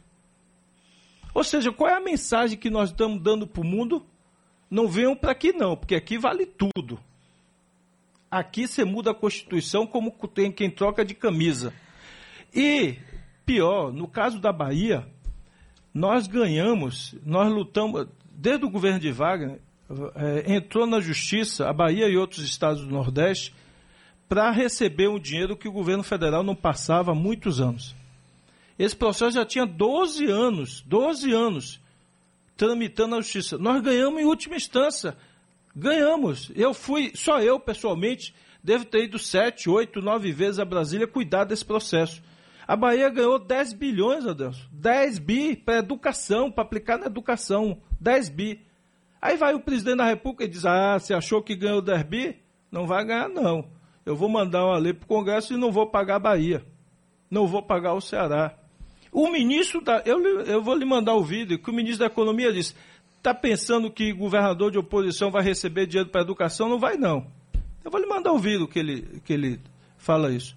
Ou 1.33 1.43
seja, 1.43 1.73
qual 1.73 1.91
é 1.91 1.95
a 1.95 2.01
mensagem 2.01 2.59
que 2.59 2.69
nós 2.69 2.91
estamos 2.91 3.23
dando 3.23 3.47
para 3.47 3.63
o 3.63 3.65
mundo? 3.65 4.07
Não 4.71 4.87
venham 4.87 5.17
para 5.17 5.33
aqui 5.33 5.53
não, 5.53 5.77
porque 5.77 5.95
aqui 5.95 6.19
vale 6.19 6.45
tudo. 6.45 7.01
Aqui 8.31 8.67
você 8.67 8.85
muda 8.85 9.13
a 9.13 9.15
Constituição 9.15 9.87
como 9.87 10.11
tem 10.29 10.53
quem 10.53 10.71
troca 10.71 11.05
de 11.05 11.15
camisa. 11.15 11.73
E, 12.55 12.97
pior, 13.45 13.93
no 13.93 14.09
caso 14.09 14.39
da 14.39 14.53
Bahia, 14.53 15.07
nós 15.93 16.27
ganhamos, 16.27 17.15
nós 17.25 17.51
lutamos, 17.51 18.09
desde 18.37 18.65
o 18.65 18.71
governo 18.71 19.01
de 19.01 19.11
Wagner, 19.11 19.59
é, 20.15 20.55
entrou 20.55 20.87
na 20.87 21.01
justiça, 21.01 21.69
a 21.69 21.73
Bahia 21.73 22.09
e 22.09 22.17
outros 22.17 22.45
estados 22.45 22.83
do 22.83 22.91
Nordeste, 22.91 23.55
para 24.29 24.51
receber 24.51 25.09
um 25.09 25.19
dinheiro 25.19 25.57
que 25.57 25.69
o 25.69 25.73
governo 25.73 26.03
federal 26.03 26.43
não 26.43 26.55
passava 26.55 27.13
há 27.13 27.15
muitos 27.15 27.61
anos. 27.61 27.95
Esse 28.79 28.95
processo 28.95 29.37
já 29.37 29.47
tinha 29.47 29.65
12 29.65 30.27
anos, 30.27 30.83
12 30.83 31.33
anos, 31.33 31.81
tramitando 32.57 33.17
na 33.17 33.23
justiça. 33.23 33.57
Nós 33.57 33.81
ganhamos 33.83 34.21
em 34.21 34.27
última 34.27 34.57
instância. 34.57 35.17
Ganhamos. 35.75 36.51
Eu 36.55 36.75
fui, 36.75 37.13
só 37.15 37.41
eu 37.41 37.59
pessoalmente, 37.59 38.35
devo 38.63 38.85
ter 38.85 39.05
ido 39.05 39.19
7, 39.19 39.71
8, 39.71 40.03
9 40.03 40.33
vezes 40.33 40.59
a 40.59 40.65
Brasília 40.65 41.07
cuidar 41.07 41.45
desse 41.45 41.65
processo. 41.65 42.23
A 42.67 42.75
Bahia 42.75 43.09
ganhou 43.09 43.39
10 43.39 43.73
bilhões, 43.75 44.27
Adelson. 44.27 44.67
10 44.73 45.19
bi 45.21 45.57
para 45.57 45.79
educação, 45.79 46.51
para 46.51 46.65
aplicar 46.65 46.99
na 46.99 47.07
educação. 47.07 47.81
10 48.01 48.29
bi. 48.31 48.61
Aí 49.21 49.37
vai 49.37 49.55
o 49.55 49.61
presidente 49.61 49.99
da 49.99 50.07
República 50.07 50.45
e 50.45 50.49
diz: 50.49 50.65
Ah, 50.65 50.99
você 50.99 51.15
achou 51.15 51.43
que 51.43 51.57
ganhou 51.57 51.81
10 51.81 52.03
bi? 52.05 52.37
Não 52.71 52.87
vai 52.87 53.05
ganhar, 53.05 53.29
não 53.29 53.77
eu 54.07 54.15
vou 54.15 54.29
mandar 54.29 54.65
uma 54.65 54.79
lei 54.79 54.95
para 54.95 55.05
o 55.05 55.09
Congresso 55.09 55.53
e 55.53 55.57
não 55.57 55.73
vou 55.73 55.89
pagar 55.89 56.15
a 56.15 56.21
Bahia. 56.21 56.65
Não 57.29 57.49
vou 57.49 57.61
pagar 57.61 57.93
o 57.95 58.01
Ceará. 58.01 58.57
O 59.13 59.29
ministro 59.29 59.81
da. 59.81 60.01
Eu, 60.07 60.25
eu 60.45 60.63
vou 60.63 60.77
lhe 60.77 60.85
mandar 60.85 61.15
o 61.15 61.25
vídeo 61.25 61.59
que 61.59 61.69
o 61.69 61.75
ministro 61.75 62.01
da 62.01 62.07
Economia 62.07 62.53
disse: 62.53 62.75
Está 63.19 63.35
pensando 63.35 63.91
que 63.91 64.13
governador 64.13 64.71
de 64.71 64.79
oposição 64.79 65.29
vai 65.29 65.43
receber 65.43 65.87
dinheiro 65.87 66.09
para 66.09 66.21
educação? 66.21 66.69
Não 66.69 66.79
vai, 66.79 66.97
não. 66.97 67.27
Eu 67.85 67.91
vou 67.91 68.01
lhe 68.01 68.07
mandar 68.07 68.33
um 68.33 68.39
vídeo 68.39 68.69
que 68.69 68.79
ele, 68.79 69.21
que 69.25 69.33
ele 69.33 69.61
fala 69.97 70.31
isso. 70.31 70.57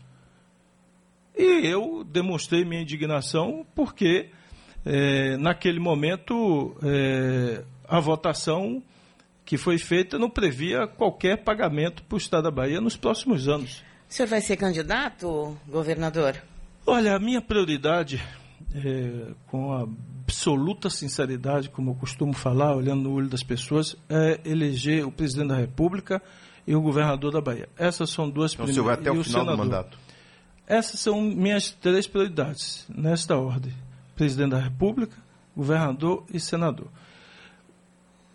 E 1.36 1.66
eu 1.66 2.04
demonstrei 2.04 2.64
minha 2.64 2.82
indignação 2.82 3.66
porque, 3.74 4.30
é, 4.86 5.38
naquele 5.38 5.80
momento, 5.80 6.76
é, 6.84 7.64
a 7.88 8.00
votação 8.00 8.82
que 9.46 9.58
foi 9.58 9.78
feita 9.78 10.20
não 10.20 10.30
previa 10.30 10.86
qualquer 10.88 11.44
pagamento 11.44 12.04
para 12.04 12.16
o 12.16 12.18
Estado 12.18 12.44
da 12.44 12.52
Bahia 12.52 12.80
nos 12.80 12.96
próximos 12.96 13.48
anos. 13.48 13.84
O 14.10 14.14
senhor 14.14 14.28
vai 14.28 14.42
ser 14.42 14.58
candidato, 14.58 15.58
governador? 15.68 16.36
Olha, 16.86 17.16
a 17.16 17.20
minha 17.20 17.42
prioridade, 17.42 18.22
é, 18.74 19.34
com 19.48 19.74
absoluta 19.74 20.90
sinceridade, 20.90 21.70
como 21.70 21.92
eu 21.92 21.96
costumo 21.96 22.34
falar, 22.34 22.76
olhando 22.76 23.04
no 23.04 23.14
olho 23.14 23.28
das 23.28 23.44
pessoas, 23.44 23.96
é 24.08 24.40
eleger 24.46 25.06
o 25.06 25.12
presidente 25.12 25.50
da 25.50 25.56
República 25.56 26.22
e 26.66 26.76
o 26.76 26.82
governador 26.82 27.32
da 27.32 27.42
Bahia. 27.42 27.68
Essas 27.78 28.12
são 28.12 28.30
duas 28.30 28.54
então, 28.54 28.66
primeiras. 28.66 28.78
Então, 28.78 28.86
vai 28.86 28.94
até 28.94 29.12
o 29.12 29.24
final 29.24 29.42
senador. 29.42 29.52
do 29.52 29.58
mandato. 29.58 29.98
Essas 30.68 31.00
são 31.00 31.20
minhas 31.20 31.72
três 31.72 32.06
prioridades, 32.06 32.86
nesta 32.88 33.36
ordem: 33.36 33.74
presidente 34.20 34.50
da 34.50 34.60
República, 34.60 35.16
governador 35.56 36.26
e 36.34 36.42
senador. 36.42 36.90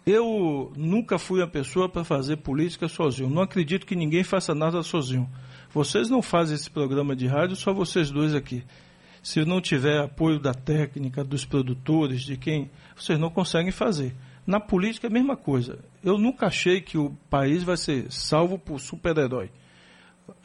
Eu 0.07 0.73
nunca 0.75 1.19
fui 1.19 1.41
uma 1.41 1.47
pessoa 1.47 1.91
para 1.91 2.03
fazer 2.03 2.39
política 2.39 2.89
sozinho. 2.89 3.29
Não 3.29 3.43
acredito 3.43 3.85
que 3.85 3.95
ninguém 3.95 4.25
faça 4.25 4.55
nada 4.55 4.83
sozinho. 4.83 5.29
Vocês 5.75 6.09
não 6.09 6.23
fazem 6.23 6.55
esse 6.55 6.71
programa 6.71 7.15
de 7.15 7.27
rádio, 7.27 7.55
só 7.55 7.71
vocês 7.75 8.11
dois 8.11 8.35
aqui. 8.35 8.65
Se 9.23 9.45
não 9.45 9.61
tiver 9.61 10.01
apoio 10.01 10.41
da 10.41 10.55
técnica, 10.55 11.23
dos 11.23 11.45
produtores, 11.45 12.23
de 12.23 12.39
quem, 12.39 12.71
vocês 12.97 13.19
não 13.19 13.29
conseguem 13.29 13.71
fazer. 13.71 14.15
Na 14.47 14.59
política 14.59 15.07
é 15.07 15.11
a 15.11 15.13
mesma 15.13 15.37
coisa. 15.37 15.81
Eu 16.03 16.17
nunca 16.17 16.47
achei 16.47 16.81
que 16.81 16.97
o 16.97 17.11
país 17.29 17.63
vai 17.63 17.77
ser 17.77 18.11
salvo 18.11 18.59
por 18.59 18.81
super-herói. 18.81 19.51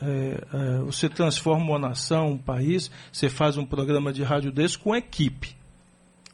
É, 0.01 0.43
é, 0.53 0.77
você 0.79 1.07
transforma 1.09 1.65
uma 1.65 1.79
nação, 1.79 2.31
um 2.31 2.37
país, 2.37 2.91
você 3.11 3.29
faz 3.29 3.57
um 3.57 3.65
programa 3.65 4.11
de 4.11 4.23
rádio 4.23 4.51
desse 4.51 4.77
com 4.77 4.95
equipe. 4.95 5.55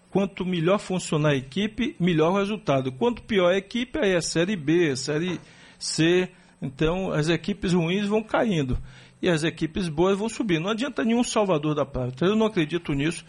Quanto 0.10 0.46
melhor 0.46 0.80
funcionar 0.80 1.32
a 1.32 1.36
equipe, 1.36 1.96
melhor 2.00 2.32
o 2.32 2.38
resultado. 2.38 2.92
Quanto 2.92 3.22
pior 3.24 3.52
a 3.52 3.58
equipe, 3.58 4.00
aí 4.00 4.14
é 4.14 4.22
Série 4.22 4.56
B, 4.56 4.96
Série 4.96 5.40
C. 5.78 6.30
Então, 6.62 7.12
as 7.12 7.28
equipes 7.28 7.74
ruins 7.74 8.08
vão 8.08 8.24
caindo 8.24 8.78
e 9.22 9.30
as 9.30 9.44
equipes 9.44 9.90
boas 9.90 10.18
vão 10.18 10.30
subir. 10.30 10.60
Não 10.60 10.70
adianta 10.70 11.04
nenhum 11.04 11.24
salvador 11.24 11.76
da 11.76 11.86
pátria. 11.86 12.30
Eu 12.30 12.36
não 12.36 12.46
acredito 12.46 12.94
nisso 12.94 13.26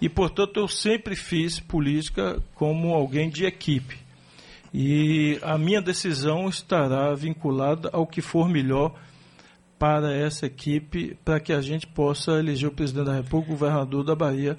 e, 0.00 0.08
portanto, 0.08 0.60
eu 0.60 0.68
sempre 0.68 1.16
fiz 1.16 1.58
política 1.58 2.40
como 2.54 2.94
alguém 2.94 3.30
de 3.30 3.44
equipe. 3.44 3.98
E 4.72 5.38
a 5.42 5.56
minha 5.56 5.80
decisão 5.80 6.48
estará 6.48 7.14
vinculada 7.14 7.88
ao 7.92 8.06
que 8.06 8.20
for 8.20 8.48
melhor 8.48 8.94
para 9.78 10.12
essa 10.12 10.46
equipe, 10.46 11.16
para 11.24 11.38
que 11.38 11.52
a 11.52 11.60
gente 11.60 11.86
possa 11.86 12.32
eleger 12.32 12.68
o 12.68 12.72
presidente 12.72 13.06
da 13.06 13.14
República, 13.14 13.52
o 13.52 13.56
governador 13.56 14.04
da 14.04 14.14
Bahia. 14.14 14.58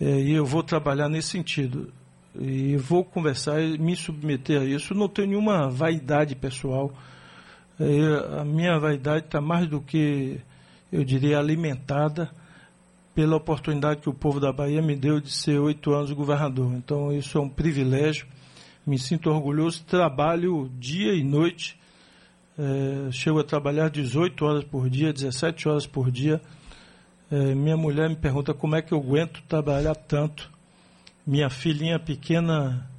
É, 0.00 0.20
e 0.20 0.32
eu 0.32 0.44
vou 0.44 0.62
trabalhar 0.62 1.08
nesse 1.08 1.28
sentido. 1.28 1.92
E 2.38 2.76
vou 2.76 3.04
conversar 3.04 3.60
e 3.60 3.78
me 3.78 3.96
submeter 3.96 4.60
a 4.60 4.64
isso. 4.64 4.94
Não 4.94 5.08
tenho 5.08 5.28
nenhuma 5.28 5.68
vaidade 5.68 6.36
pessoal. 6.36 6.92
É, 7.80 8.40
a 8.40 8.44
minha 8.44 8.78
vaidade 8.78 9.26
está 9.26 9.40
mais 9.40 9.66
do 9.66 9.80
que, 9.80 10.38
eu 10.92 11.02
diria, 11.02 11.38
alimentada 11.38 12.30
pela 13.14 13.36
oportunidade 13.36 14.00
que 14.00 14.08
o 14.08 14.14
povo 14.14 14.38
da 14.38 14.52
Bahia 14.52 14.80
me 14.80 14.94
deu 14.94 15.20
de 15.20 15.32
ser 15.32 15.58
oito 15.58 15.92
anos 15.92 16.12
governador. 16.12 16.72
Então, 16.74 17.12
isso 17.12 17.38
é 17.38 17.40
um 17.40 17.48
privilégio. 17.48 18.26
Me 18.86 18.98
sinto 18.98 19.30
orgulhoso. 19.30 19.82
Trabalho 19.84 20.70
dia 20.78 21.14
e 21.14 21.24
noite. 21.24 21.78
É, 22.58 23.12
chego 23.12 23.38
a 23.38 23.44
trabalhar 23.44 23.88
18 23.88 24.44
horas 24.44 24.64
por 24.64 24.90
dia, 24.90 25.12
17 25.12 25.68
horas 25.68 25.86
por 25.86 26.10
dia. 26.10 26.40
É, 27.30 27.54
minha 27.54 27.76
mulher 27.76 28.08
me 28.08 28.16
pergunta 28.16 28.52
como 28.52 28.74
é 28.74 28.82
que 28.82 28.92
eu 28.92 28.98
aguento 28.98 29.40
trabalhar 29.48 29.94
tanto. 29.94 30.50
Minha 31.24 31.48
filhinha 31.48 32.00
pequena 32.00 32.90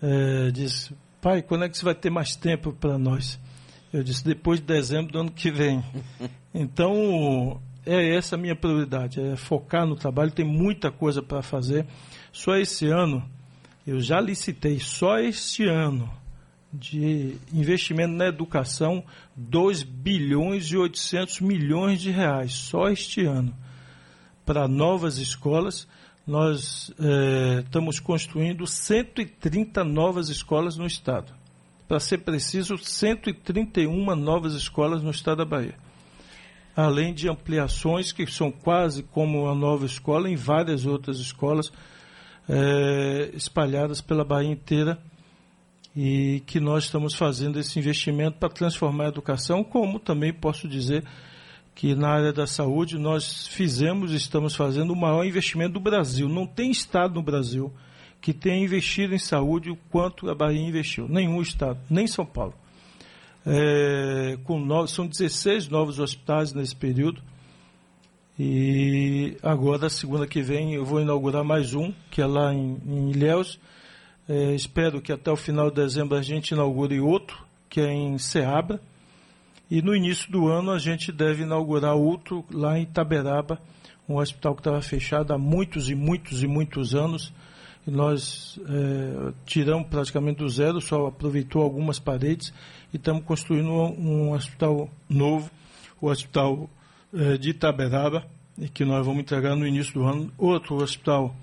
é, 0.00 0.50
diz: 0.50 0.90
Pai, 1.20 1.42
quando 1.42 1.64
é 1.64 1.68
que 1.68 1.76
você 1.76 1.84
vai 1.84 1.94
ter 1.94 2.08
mais 2.08 2.36
tempo 2.36 2.72
para 2.72 2.96
nós? 2.96 3.38
Eu 3.92 4.02
disse: 4.02 4.24
Depois 4.24 4.60
de 4.60 4.66
dezembro 4.66 5.12
do 5.12 5.20
ano 5.20 5.30
que 5.30 5.50
vem. 5.50 5.84
Então, 6.58 7.60
é 7.84 8.16
essa 8.16 8.34
a 8.34 8.38
minha 8.38 8.56
prioridade, 8.56 9.20
é 9.20 9.36
focar 9.36 9.84
no 9.84 9.94
trabalho, 9.94 10.30
tem 10.30 10.42
muita 10.42 10.90
coisa 10.90 11.22
para 11.22 11.42
fazer. 11.42 11.86
Só 12.32 12.56
esse 12.56 12.86
ano, 12.86 13.22
eu 13.86 14.00
já 14.00 14.18
licitei, 14.18 14.80
só 14.80 15.18
este 15.18 15.64
ano, 15.68 16.10
de 16.72 17.36
investimento 17.52 18.14
na 18.14 18.26
educação, 18.26 19.04
2 19.34 19.82
bilhões 19.82 20.66
e 20.66 20.76
800 20.76 21.40
milhões 21.40 22.00
de 22.00 22.10
reais, 22.10 22.52
só 22.52 22.88
este 22.88 23.24
ano. 23.24 23.54
Para 24.44 24.68
novas 24.68 25.18
escolas, 25.18 25.88
nós 26.26 26.92
é, 26.98 27.60
estamos 27.60 28.00
construindo 28.00 28.66
130 28.66 29.84
novas 29.84 30.28
escolas 30.28 30.76
no 30.76 30.86
Estado. 30.86 31.32
Para 31.88 32.00
ser 32.00 32.18
preciso, 32.18 32.76
131 32.76 34.14
novas 34.16 34.54
escolas 34.54 35.02
no 35.02 35.10
Estado 35.10 35.38
da 35.38 35.44
Bahia 35.44 35.86
além 36.76 37.14
de 37.14 37.28
ampliações 37.28 38.12
que 38.12 38.26
são 38.26 38.52
quase 38.52 39.02
como 39.02 39.44
uma 39.44 39.54
nova 39.54 39.86
escola 39.86 40.28
em 40.28 40.36
várias 40.36 40.84
outras 40.84 41.18
escolas 41.18 41.72
é, 42.46 43.30
espalhadas 43.32 44.02
pela 44.02 44.24
Bahia 44.24 44.52
inteira 44.52 44.98
e 45.96 46.42
que 46.46 46.60
nós 46.60 46.84
estamos 46.84 47.14
fazendo 47.14 47.58
esse 47.58 47.78
investimento 47.78 48.38
para 48.38 48.50
transformar 48.50 49.06
a 49.06 49.08
educação, 49.08 49.64
como 49.64 49.98
também 49.98 50.32
posso 50.32 50.68
dizer 50.68 51.04
que 51.74 51.94
na 51.94 52.08
área 52.08 52.32
da 52.32 52.46
saúde 52.46 52.98
nós 52.98 53.46
fizemos 53.46 54.12
e 54.12 54.16
estamos 54.16 54.54
fazendo 54.54 54.92
o 54.92 54.96
maior 54.96 55.24
investimento 55.24 55.74
do 55.74 55.80
Brasil. 55.80 56.28
Não 56.28 56.46
tem 56.46 56.70
estado 56.70 57.14
no 57.14 57.22
Brasil 57.22 57.72
que 58.20 58.32
tenha 58.32 58.62
investido 58.62 59.14
em 59.14 59.18
saúde 59.18 59.70
o 59.70 59.76
quanto 59.90 60.28
a 60.28 60.34
Bahia 60.34 60.60
investiu. 60.60 61.08
Nenhum 61.08 61.40
estado, 61.40 61.78
nem 61.88 62.06
São 62.06 62.26
Paulo 62.26 62.54
é, 63.46 64.36
com 64.42 64.58
no, 64.58 64.86
são 64.88 65.06
16 65.06 65.68
novos 65.68 66.00
hospitais 66.00 66.52
nesse 66.52 66.74
período. 66.74 67.22
E 68.38 69.36
agora, 69.42 69.88
segunda 69.88 70.26
que 70.26 70.42
vem, 70.42 70.74
eu 70.74 70.84
vou 70.84 71.00
inaugurar 71.00 71.44
mais 71.44 71.74
um, 71.74 71.92
que 72.10 72.20
é 72.20 72.26
lá 72.26 72.52
em, 72.52 72.76
em 72.84 73.10
Ilhéus. 73.10 73.58
É, 74.28 74.54
espero 74.54 75.00
que 75.00 75.12
até 75.12 75.30
o 75.30 75.36
final 75.36 75.70
de 75.70 75.76
dezembro 75.76 76.16
a 76.16 76.22
gente 76.22 76.50
inaugure 76.50 77.00
outro, 77.00 77.38
que 77.68 77.80
é 77.80 77.92
em 77.92 78.18
Ceabra. 78.18 78.80
E 79.70 79.80
no 79.82 79.94
início 79.94 80.30
do 80.30 80.48
ano 80.48 80.70
a 80.70 80.78
gente 80.78 81.12
deve 81.12 81.42
inaugurar 81.42 81.94
outro 81.94 82.44
lá 82.50 82.78
em 82.78 82.82
Itaberaba, 82.82 83.60
um 84.08 84.16
hospital 84.16 84.54
que 84.54 84.60
estava 84.60 84.80
fechado 84.80 85.32
há 85.32 85.38
muitos 85.38 85.88
e 85.88 85.94
muitos 85.94 86.42
e 86.42 86.46
muitos 86.46 86.94
anos. 86.94 87.32
E 87.86 87.90
nós 87.90 88.58
é, 88.68 89.32
tiramos 89.44 89.86
praticamente 89.88 90.38
do 90.38 90.48
zero, 90.48 90.80
só 90.80 91.06
aproveitou 91.06 91.62
algumas 91.62 92.00
paredes 92.00 92.52
e 92.92 92.96
estamos 92.96 93.24
construindo 93.24 93.70
um, 93.70 94.28
um 94.28 94.32
hospital 94.32 94.90
novo, 95.08 95.50
o 96.00 96.08
Hospital 96.08 96.68
eh, 97.14 97.38
de 97.38 97.50
Itaberaba, 97.50 98.26
que 98.74 98.84
nós 98.84 99.04
vamos 99.06 99.20
entregar 99.20 99.54
no 99.54 99.66
início 99.66 99.94
do 99.94 100.04
ano. 100.04 100.32
Outro 100.36 100.76
hospital 100.76 101.34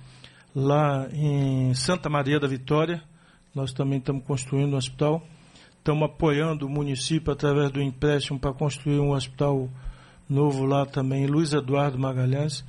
lá 0.56 1.08
em 1.12 1.74
Santa 1.74 2.10
Maria 2.10 2.39
da 2.39 2.48
Vitória, 2.48 3.02
nós 3.54 3.72
também 3.72 4.00
estamos 4.00 4.24
construindo 4.24 4.74
um 4.74 4.78
hospital. 4.78 5.24
Estamos 5.78 6.04
apoiando 6.04 6.66
o 6.66 6.70
município 6.70 7.32
através 7.32 7.70
do 7.72 7.82
empréstimo 7.82 8.39
para 8.39 8.54
construir 8.54 9.00
um 9.00 9.12
hospital 9.12 9.70
novo 10.30 10.66
lá 10.66 10.86
também, 10.86 11.28
Luiz 11.28 11.54
Eduardo 11.54 12.00
Magalhães. 12.00 12.63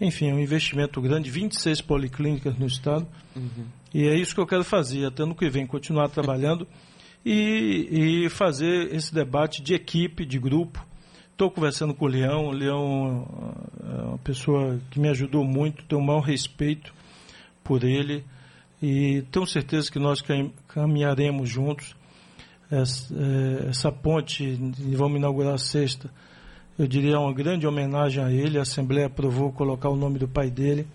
Enfim, 0.00 0.28
é 0.28 0.34
um 0.34 0.38
investimento 0.38 1.00
grande, 1.00 1.30
26 1.30 1.80
policlínicas 1.80 2.56
no 2.58 2.66
estado. 2.66 3.06
Uhum. 3.34 3.64
E 3.92 4.06
é 4.06 4.14
isso 4.14 4.34
que 4.34 4.40
eu 4.40 4.46
quero 4.46 4.62
fazer, 4.62 5.06
até 5.06 5.24
no 5.24 5.34
que 5.34 5.48
vem, 5.48 5.66
continuar 5.66 6.08
trabalhando 6.08 6.68
e, 7.24 8.24
e 8.24 8.28
fazer 8.28 8.94
esse 8.94 9.12
debate 9.12 9.62
de 9.62 9.74
equipe, 9.74 10.26
de 10.26 10.38
grupo. 10.38 10.86
Estou 11.32 11.50
conversando 11.50 11.94
com 11.94 12.04
o 12.04 12.08
Leão, 12.08 12.48
o 12.48 12.52
Leão 12.52 13.54
é 13.82 14.02
uma 14.02 14.18
pessoa 14.18 14.78
que 14.90 15.00
me 15.00 15.08
ajudou 15.08 15.44
muito, 15.44 15.84
tenho 15.84 16.00
o 16.00 16.04
maior 16.04 16.20
respeito 16.20 16.92
por 17.68 17.84
ele 17.84 18.24
e 18.80 19.22
tenho 19.30 19.46
certeza 19.46 19.92
que 19.92 19.98
nós 19.98 20.24
caminharemos 20.66 21.50
juntos. 21.50 21.94
Essa, 22.70 23.14
é, 23.14 23.68
essa 23.68 23.92
ponte, 23.92 24.58
vamos 24.94 25.18
inaugurar 25.18 25.58
sexta, 25.58 26.10
eu 26.78 26.86
diria 26.86 27.18
uma 27.18 27.32
grande 27.32 27.66
homenagem 27.66 28.22
a 28.22 28.30
ele. 28.30 28.58
A 28.58 28.62
Assembleia 28.62 29.06
aprovou 29.08 29.52
colocar 29.52 29.90
o 29.90 29.96
nome 29.96 30.18
do 30.18 30.28
pai 30.28 30.50
dele. 30.50 30.86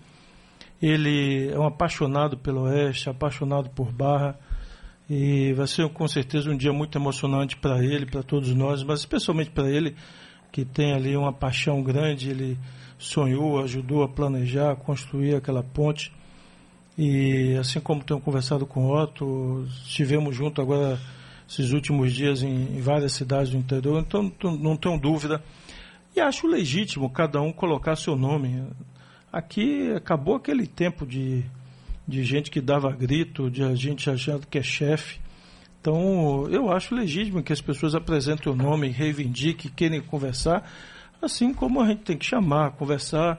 Ele 0.80 1.50
é 1.52 1.58
um 1.58 1.66
apaixonado 1.66 2.38
pelo 2.38 2.62
Oeste, 2.62 3.10
apaixonado 3.10 3.70
por 3.70 3.92
Barra. 3.92 4.38
E 5.10 5.52
vai 5.52 5.66
ser 5.66 5.86
com 5.90 6.08
certeza 6.08 6.50
um 6.50 6.56
dia 6.56 6.72
muito 6.72 6.96
emocionante 6.96 7.56
para 7.56 7.84
ele, 7.84 8.06
para 8.06 8.22
todos 8.22 8.54
nós, 8.54 8.82
mas 8.82 9.00
especialmente 9.00 9.50
para 9.50 9.70
ele, 9.70 9.94
que 10.50 10.64
tem 10.64 10.94
ali 10.94 11.14
uma 11.14 11.32
paixão 11.32 11.82
grande. 11.82 12.30
Ele 12.30 12.58
sonhou, 12.96 13.60
ajudou 13.60 14.02
a 14.02 14.08
planejar, 14.08 14.76
construir 14.76 15.34
aquela 15.34 15.62
ponte. 15.62 16.10
E 16.96 17.56
assim 17.58 17.80
como 17.80 18.04
tenho 18.04 18.20
conversado 18.20 18.66
com 18.66 18.86
o 18.86 18.96
Otto, 18.96 19.66
estivemos 19.84 20.36
junto 20.36 20.60
agora 20.60 20.98
esses 21.48 21.72
últimos 21.72 22.12
dias 22.12 22.42
em, 22.42 22.76
em 22.76 22.80
várias 22.80 23.12
cidades 23.12 23.50
do 23.50 23.58
interior, 23.58 24.00
então 24.00 24.32
não 24.42 24.76
tenho 24.76 24.98
dúvida. 24.98 25.42
E 26.14 26.20
acho 26.20 26.46
legítimo 26.46 27.10
cada 27.10 27.40
um 27.40 27.52
colocar 27.52 27.96
seu 27.96 28.14
nome. 28.14 28.64
Aqui 29.32 29.92
acabou 29.92 30.36
aquele 30.36 30.66
tempo 30.66 31.04
de, 31.04 31.44
de 32.06 32.22
gente 32.22 32.50
que 32.50 32.60
dava 32.60 32.92
grito, 32.92 33.50
de 33.50 33.74
gente 33.74 34.08
achando 34.08 34.46
que 34.46 34.58
é 34.58 34.62
chefe. 34.62 35.18
Então, 35.80 36.48
eu 36.48 36.70
acho 36.70 36.94
legítimo 36.94 37.42
que 37.42 37.52
as 37.52 37.60
pessoas 37.60 37.94
apresentem 37.94 38.50
o 38.50 38.56
nome, 38.56 38.88
reivindiquem, 38.88 39.70
querem 39.74 40.00
conversar, 40.00 40.70
assim 41.20 41.52
como 41.52 41.80
a 41.80 41.88
gente 41.88 42.02
tem 42.02 42.16
que 42.16 42.24
chamar, 42.24 42.70
conversar, 42.70 43.38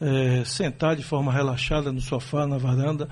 é, 0.00 0.44
sentar 0.44 0.96
de 0.96 1.02
forma 1.02 1.32
relaxada 1.32 1.92
no 1.92 2.00
sofá, 2.00 2.46
na 2.46 2.58
varanda 2.58 3.08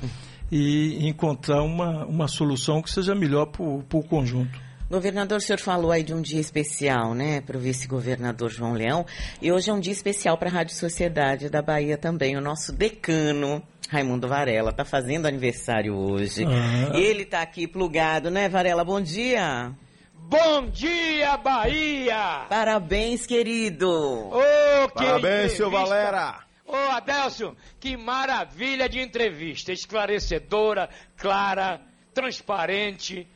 e 0.51 1.09
encontrar 1.09 1.62
uma, 1.62 2.05
uma 2.05 2.29
solução 2.29 2.83
que 2.83 2.90
seja 2.90 3.14
melhor 3.14 3.47
para 3.47 3.62
o 3.62 4.05
conjunto. 4.09 4.62
Governador, 4.90 5.38
o 5.38 5.40
senhor 5.40 5.59
falou 5.59 5.90
aí 5.90 6.03
de 6.03 6.12
um 6.12 6.20
dia 6.20 6.40
especial, 6.40 7.14
né, 7.14 7.40
para 7.40 7.57
o 7.57 7.61
vice-governador 7.61 8.51
João 8.51 8.75
Leão, 8.75 9.07
e 9.40 9.51
hoje 9.51 9.70
é 9.70 9.73
um 9.73 9.81
dia 9.81 9.92
especial 9.92 10.37
para 10.37 10.51
a 10.51 10.53
Rádio 10.53 10.77
Sociedade 10.77 11.49
da 11.49 11.62
Bahia 11.62 11.97
também. 11.97 12.37
O 12.37 12.40
nosso 12.40 12.70
decano, 12.70 13.62
Raimundo 13.88 14.29
Varela 14.29 14.70
está 14.70 14.85
fazendo 14.85 15.27
aniversário 15.27 15.97
hoje. 15.97 16.44
Ah. 16.44 16.97
Ele 16.97 17.23
está 17.23 17.40
aqui 17.40 17.66
plugado, 17.66 18.31
né, 18.31 18.49
Varela? 18.49 18.85
Bom 18.85 19.01
dia. 19.01 19.73
Bom 20.14 20.66
dia, 20.70 21.37
Bahia! 21.37 22.47
Parabéns, 22.49 23.27
querido! 23.27 23.90
Oh, 23.90 24.88
Parabéns, 24.94 25.53
seu 25.53 25.70
Valera! 25.70 26.43
Ô, 26.66 26.72
oh, 26.72 26.90
Adelson, 26.90 27.55
que 27.79 27.96
maravilha 27.96 28.88
de 28.88 29.00
entrevista! 29.00 29.72
Esclarecedora, 29.72 30.88
clara, 31.16 31.81
transparente. 32.12 33.29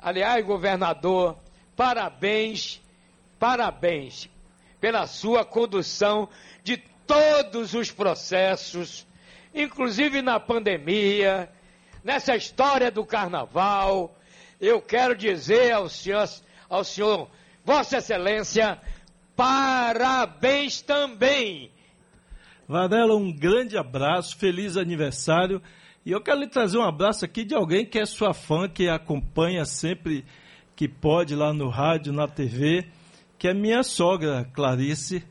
Aliás, 0.00 0.44
governador, 0.44 1.36
parabéns, 1.76 2.80
parabéns 3.38 4.28
pela 4.80 5.06
sua 5.06 5.44
condução 5.44 6.28
de 6.62 6.76
todos 6.76 7.74
os 7.74 7.90
processos 7.90 9.06
inclusive 9.54 10.20
na 10.20 10.40
pandemia, 10.40 11.48
nessa 12.02 12.34
história 12.34 12.90
do 12.90 13.06
carnaval. 13.06 14.18
Eu 14.60 14.82
quero 14.82 15.14
dizer 15.14 15.72
ao 15.72 15.88
senhor, 15.88 16.28
ao 16.68 16.82
senhor, 16.82 17.30
Vossa 17.64 17.98
Excelência, 17.98 18.80
parabéns 19.36 20.82
também. 20.82 21.70
Varela, 22.66 23.14
um 23.14 23.30
grande 23.30 23.76
abraço, 23.76 24.36
feliz 24.36 24.76
aniversário. 24.76 25.60
E 26.04 26.10
eu 26.12 26.20
quero 26.20 26.40
lhe 26.40 26.48
trazer 26.48 26.78
um 26.78 26.82
abraço 26.82 27.24
aqui 27.24 27.44
de 27.44 27.54
alguém 27.54 27.84
que 27.84 27.98
é 27.98 28.06
sua 28.06 28.32
fã, 28.32 28.68
que 28.68 28.88
acompanha 28.88 29.64
sempre 29.64 30.24
que 30.74 30.88
pode 30.88 31.34
lá 31.34 31.52
no 31.52 31.68
rádio, 31.68 32.12
na 32.12 32.26
TV, 32.26 32.86
que 33.38 33.48
é 33.48 33.54
minha 33.54 33.82
sogra, 33.82 34.48
Clarice. 34.52 35.22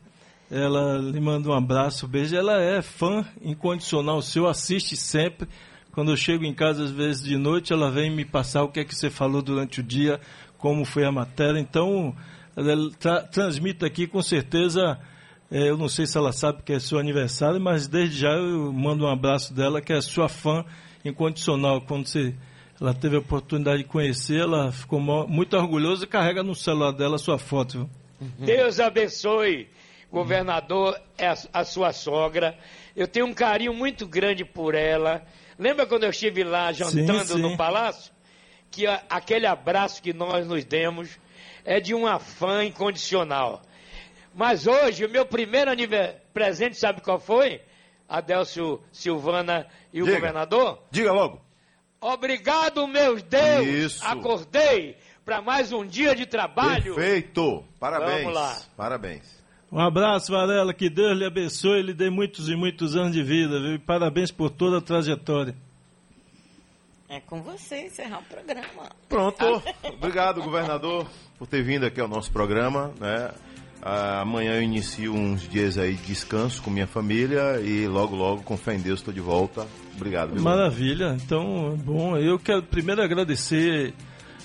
Ela 0.50 0.98
lhe 0.98 1.20
manda 1.20 1.48
um 1.48 1.52
abraço, 1.52 2.06
um 2.06 2.08
beijo. 2.08 2.36
Ela 2.36 2.60
é 2.60 2.80
fã 2.80 3.24
incondicional 3.42 4.22
seu, 4.22 4.46
assiste 4.46 4.96
sempre. 4.96 5.48
Quando 5.90 6.10
eu 6.10 6.16
chego 6.16 6.44
em 6.44 6.54
casa, 6.54 6.84
às 6.84 6.90
vezes 6.90 7.22
de 7.22 7.36
noite, 7.36 7.72
ela 7.72 7.90
vem 7.90 8.10
me 8.10 8.24
passar 8.24 8.62
o 8.62 8.68
que 8.68 8.80
é 8.80 8.84
que 8.84 8.94
você 8.94 9.10
falou 9.10 9.42
durante 9.42 9.80
o 9.80 9.82
dia, 9.82 10.20
como 10.58 10.84
foi 10.84 11.04
a 11.04 11.12
matéria. 11.12 11.58
Então, 11.58 12.14
ela 12.56 12.90
tra 12.98 13.22
transmite 13.22 13.84
aqui 13.84 14.06
com 14.06 14.22
certeza. 14.22 14.98
É, 15.50 15.68
eu 15.68 15.76
não 15.76 15.88
sei 15.88 16.06
se 16.06 16.16
ela 16.16 16.32
sabe 16.32 16.62
que 16.62 16.72
é 16.72 16.80
seu 16.80 16.98
aniversário, 16.98 17.60
mas 17.60 17.86
desde 17.86 18.20
já 18.20 18.32
eu 18.32 18.72
mando 18.72 19.04
um 19.04 19.08
abraço 19.08 19.52
dela, 19.54 19.80
que 19.80 19.92
é 19.92 20.00
sua 20.00 20.28
fã 20.28 20.64
incondicional. 21.04 21.80
Quando 21.82 22.06
você, 22.06 22.34
ela 22.80 22.94
teve 22.94 23.16
a 23.16 23.20
oportunidade 23.20 23.78
de 23.78 23.88
conhecer, 23.88 24.40
ela 24.40 24.72
ficou 24.72 25.00
muito 25.00 25.56
orgulhosa 25.56 26.04
e 26.04 26.08
carrega 26.08 26.42
no 26.42 26.54
celular 26.54 26.92
dela 26.92 27.16
a 27.16 27.18
sua 27.18 27.38
foto. 27.38 27.88
Viu? 28.18 28.46
Deus 28.46 28.80
abençoe 28.80 29.68
governador 30.14 30.98
é 31.18 31.26
a, 31.26 31.36
a 31.52 31.64
sua 31.64 31.92
sogra. 31.92 32.56
Eu 32.94 33.08
tenho 33.08 33.26
um 33.26 33.34
carinho 33.34 33.74
muito 33.74 34.06
grande 34.06 34.44
por 34.44 34.74
ela. 34.74 35.26
Lembra 35.58 35.86
quando 35.86 36.04
eu 36.04 36.10
estive 36.10 36.44
lá 36.44 36.72
jantando 36.72 37.26
sim, 37.26 37.34
sim. 37.34 37.42
no 37.42 37.56
palácio? 37.56 38.12
Que 38.70 38.86
a, 38.86 39.02
aquele 39.10 39.46
abraço 39.46 40.00
que 40.00 40.12
nós 40.12 40.46
nos 40.46 40.64
demos 40.64 41.18
é 41.64 41.80
de 41.80 41.92
uma 41.92 42.20
fã 42.20 42.64
incondicional. 42.64 43.60
Mas 44.34 44.66
hoje, 44.66 45.04
o 45.04 45.10
meu 45.10 45.24
primeiro 45.24 45.70
presente, 46.32 46.76
sabe 46.76 47.00
qual 47.00 47.20
foi? 47.20 47.60
Adelcio 48.08 48.82
Silvana 48.92 49.66
e 49.92 50.02
o 50.02 50.04
Diga. 50.04 50.16
governador? 50.16 50.82
Diga 50.90 51.12
logo. 51.12 51.40
Obrigado, 52.00 52.86
meus 52.86 53.22
Deus. 53.22 53.66
Isso. 53.66 54.04
Acordei 54.04 54.96
para 55.24 55.40
mais 55.40 55.72
um 55.72 55.86
dia 55.86 56.14
de 56.14 56.26
trabalho. 56.26 56.94
Perfeito. 56.94 57.64
Parabéns. 57.80 58.22
Vamos 58.24 58.34
lá. 58.34 58.62
Parabéns. 58.76 59.44
Um 59.72 59.80
abraço, 59.80 60.30
Varela, 60.30 60.74
que 60.74 60.90
Deus 60.90 61.16
lhe 61.16 61.24
abençoe 61.24 61.80
e 61.80 61.82
lhe 61.82 61.94
dê 61.94 62.10
muitos 62.10 62.48
e 62.48 62.54
muitos 62.54 62.94
anos 62.94 63.12
de 63.12 63.22
vida, 63.22 63.58
viu? 63.58 63.74
E 63.74 63.78
parabéns 63.78 64.30
por 64.30 64.50
toda 64.50 64.78
a 64.78 64.80
trajetória. 64.80 65.54
É 67.08 67.20
com 67.20 67.42
você 67.42 67.86
encerrar 67.86 68.18
o 68.18 68.24
programa. 68.24 68.90
Pronto. 69.08 69.62
Obrigado, 69.82 70.42
governador, 70.42 71.06
por 71.38 71.46
ter 71.46 71.62
vindo 71.62 71.86
aqui 71.86 72.00
ao 72.00 72.08
nosso 72.08 72.30
programa, 72.30 72.92
né? 73.00 73.32
Ah, 73.86 74.22
amanhã 74.22 74.54
eu 74.54 74.62
inicio 74.62 75.12
uns 75.12 75.46
dias 75.46 75.76
aí 75.76 75.92
de 75.92 76.04
descanso 76.04 76.62
com 76.62 76.70
minha 76.70 76.86
família 76.86 77.60
e 77.60 77.86
logo, 77.86 78.16
logo, 78.16 78.42
com 78.42 78.56
fé 78.56 78.74
em 78.74 78.80
Deus, 78.80 79.00
estou 79.00 79.12
de 79.12 79.20
volta. 79.20 79.66
Obrigado. 79.94 80.40
Maravilha. 80.40 81.14
Então, 81.22 81.78
bom, 81.84 82.16
eu 82.16 82.38
quero 82.38 82.62
primeiro 82.62 83.02
agradecer 83.02 83.92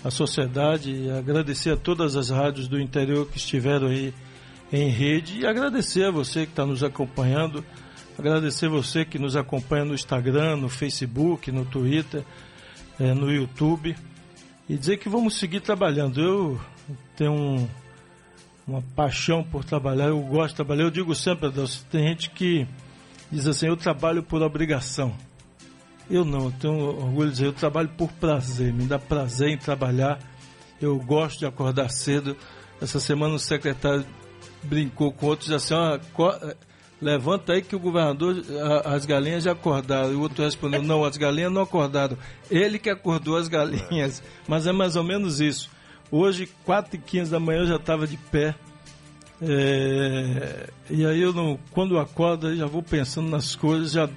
a 0.04 0.12
sociedade, 0.12 1.10
agradecer 1.12 1.71
a 1.71 1.78
todas 1.78 2.17
as 2.17 2.30
rádios 2.30 2.67
do 2.67 2.82
interior 2.82 3.28
que 3.28 3.38
estiveram 3.38 3.88
aí 3.88 4.13
em 4.73 4.89
rede 4.89 5.39
e 5.39 5.47
agradecer 5.47 6.04
a 6.04 6.12
você 6.12 6.45
que 6.45 6.52
está 6.52 6.65
nos 6.65 6.84
acompanhando, 6.84 7.63
agradecer 8.17 8.67
você 8.67 9.06
que 9.06 9.17
nos 9.17 9.38
acompanha 9.38 9.86
no 9.86 9.93
Instagram, 9.93 10.58
no 10.58 10.67
Facebook, 10.67 11.49
no 11.49 11.63
Twitter, 11.63 12.25
é, 12.99 13.13
no 13.13 13.32
YouTube 13.32 13.95
e 14.67 14.78
dizer 14.78 14.97
que 14.97 15.08
vamos 15.08 15.39
seguir 15.39 15.62
trabalhando. 15.62 16.21
Eu 16.21 16.62
tenho 17.15 17.32
um, 17.32 17.67
uma 18.69 18.84
paixão 18.95 19.43
por 19.43 19.65
trabalhar, 19.65 20.10
eu 20.10 20.21
gosto 20.21 20.49
de 20.49 20.55
trabalhar. 20.55 20.84
Eu 20.84 20.91
digo 20.91 21.15
sempre, 21.15 21.49
Deus, 21.49 21.84
tem 21.91 22.08
gente 22.08 22.29
que 22.29 22.67
diz 23.32 23.47
assim: 23.47 23.67
eu 23.67 23.75
trabalho 23.75 24.21
por 24.21 24.41
obrigação. 24.41 25.13
Eu 26.10 26.23
não, 26.25 26.45
eu 26.45 26.53
tenho 26.60 26.73
orgulho 26.73 27.27
de 27.27 27.34
dizer, 27.34 27.45
eu 27.45 27.53
trabalho 27.53 27.89
por 27.89 28.12
prazer, 28.13 28.73
me 28.73 28.86
dá 28.86 28.97
prazer 28.97 29.49
em 29.49 29.58
trabalhar. 29.58 30.19
Eu 30.82 30.97
gosto 30.97 31.39
de 31.39 31.45
acordar 31.45 31.89
cedo. 31.89 32.36
Essa 32.82 32.99
semana 32.99 33.36
o 33.36 33.39
secretário 33.39 34.05
brincou 34.63 35.12
com 35.12 35.27
outros 35.27 35.51
assim, 35.51 35.73
ó, 35.73 35.99
levanta 37.01 37.53
aí 37.53 37.62
que 37.62 37.75
o 37.75 37.79
governador, 37.79 38.43
as 38.86 39.05
galinhas 39.05 39.43
já 39.43 39.51
acordaram. 39.51 40.13
E 40.13 40.15
o 40.15 40.21
outro 40.21 40.43
respondeu, 40.43 40.82
não, 40.82 41.03
as 41.03 41.17
galinhas 41.17 41.51
não 41.51 41.62
acordaram. 41.62 42.17
Ele 42.49 42.79
que 42.79 42.89
acordou 42.89 43.38
as 43.38 43.47
galinhas. 43.47 44.23
Mas 44.47 44.65
é 44.65 44.71
mais 44.71 44.95
ou 44.95 45.03
menos 45.03 45.39
isso. 45.39 45.69
Hoje, 46.12 46.50
4 46.65 46.95
e 46.95 47.00
15 47.00 47.32
da 47.32 47.39
manhã, 47.39 47.60
eu 47.60 47.67
já 47.67 47.76
estava 47.76 48.08
de 48.08 48.17
pé. 48.17 48.56
É, 49.41 50.69
e 50.89 51.06
aí 51.06 51.22
eu 51.22 51.32
não, 51.32 51.58
quando 51.72 51.95
eu 51.95 52.00
acordo, 52.00 52.50
eu 52.50 52.58
já 52.58 52.65
vou 52.65 52.84
pensando 52.84 53.30
nas 53.30 53.56
coisas, 53.56 53.91
já, 53.91 54.10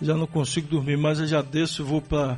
já 0.00 0.14
não 0.14 0.26
consigo 0.26 0.68
dormir 0.68 0.96
mais, 0.96 1.20
eu 1.20 1.26
já 1.26 1.40
desço, 1.40 1.84
vou 1.84 2.02
para 2.02 2.36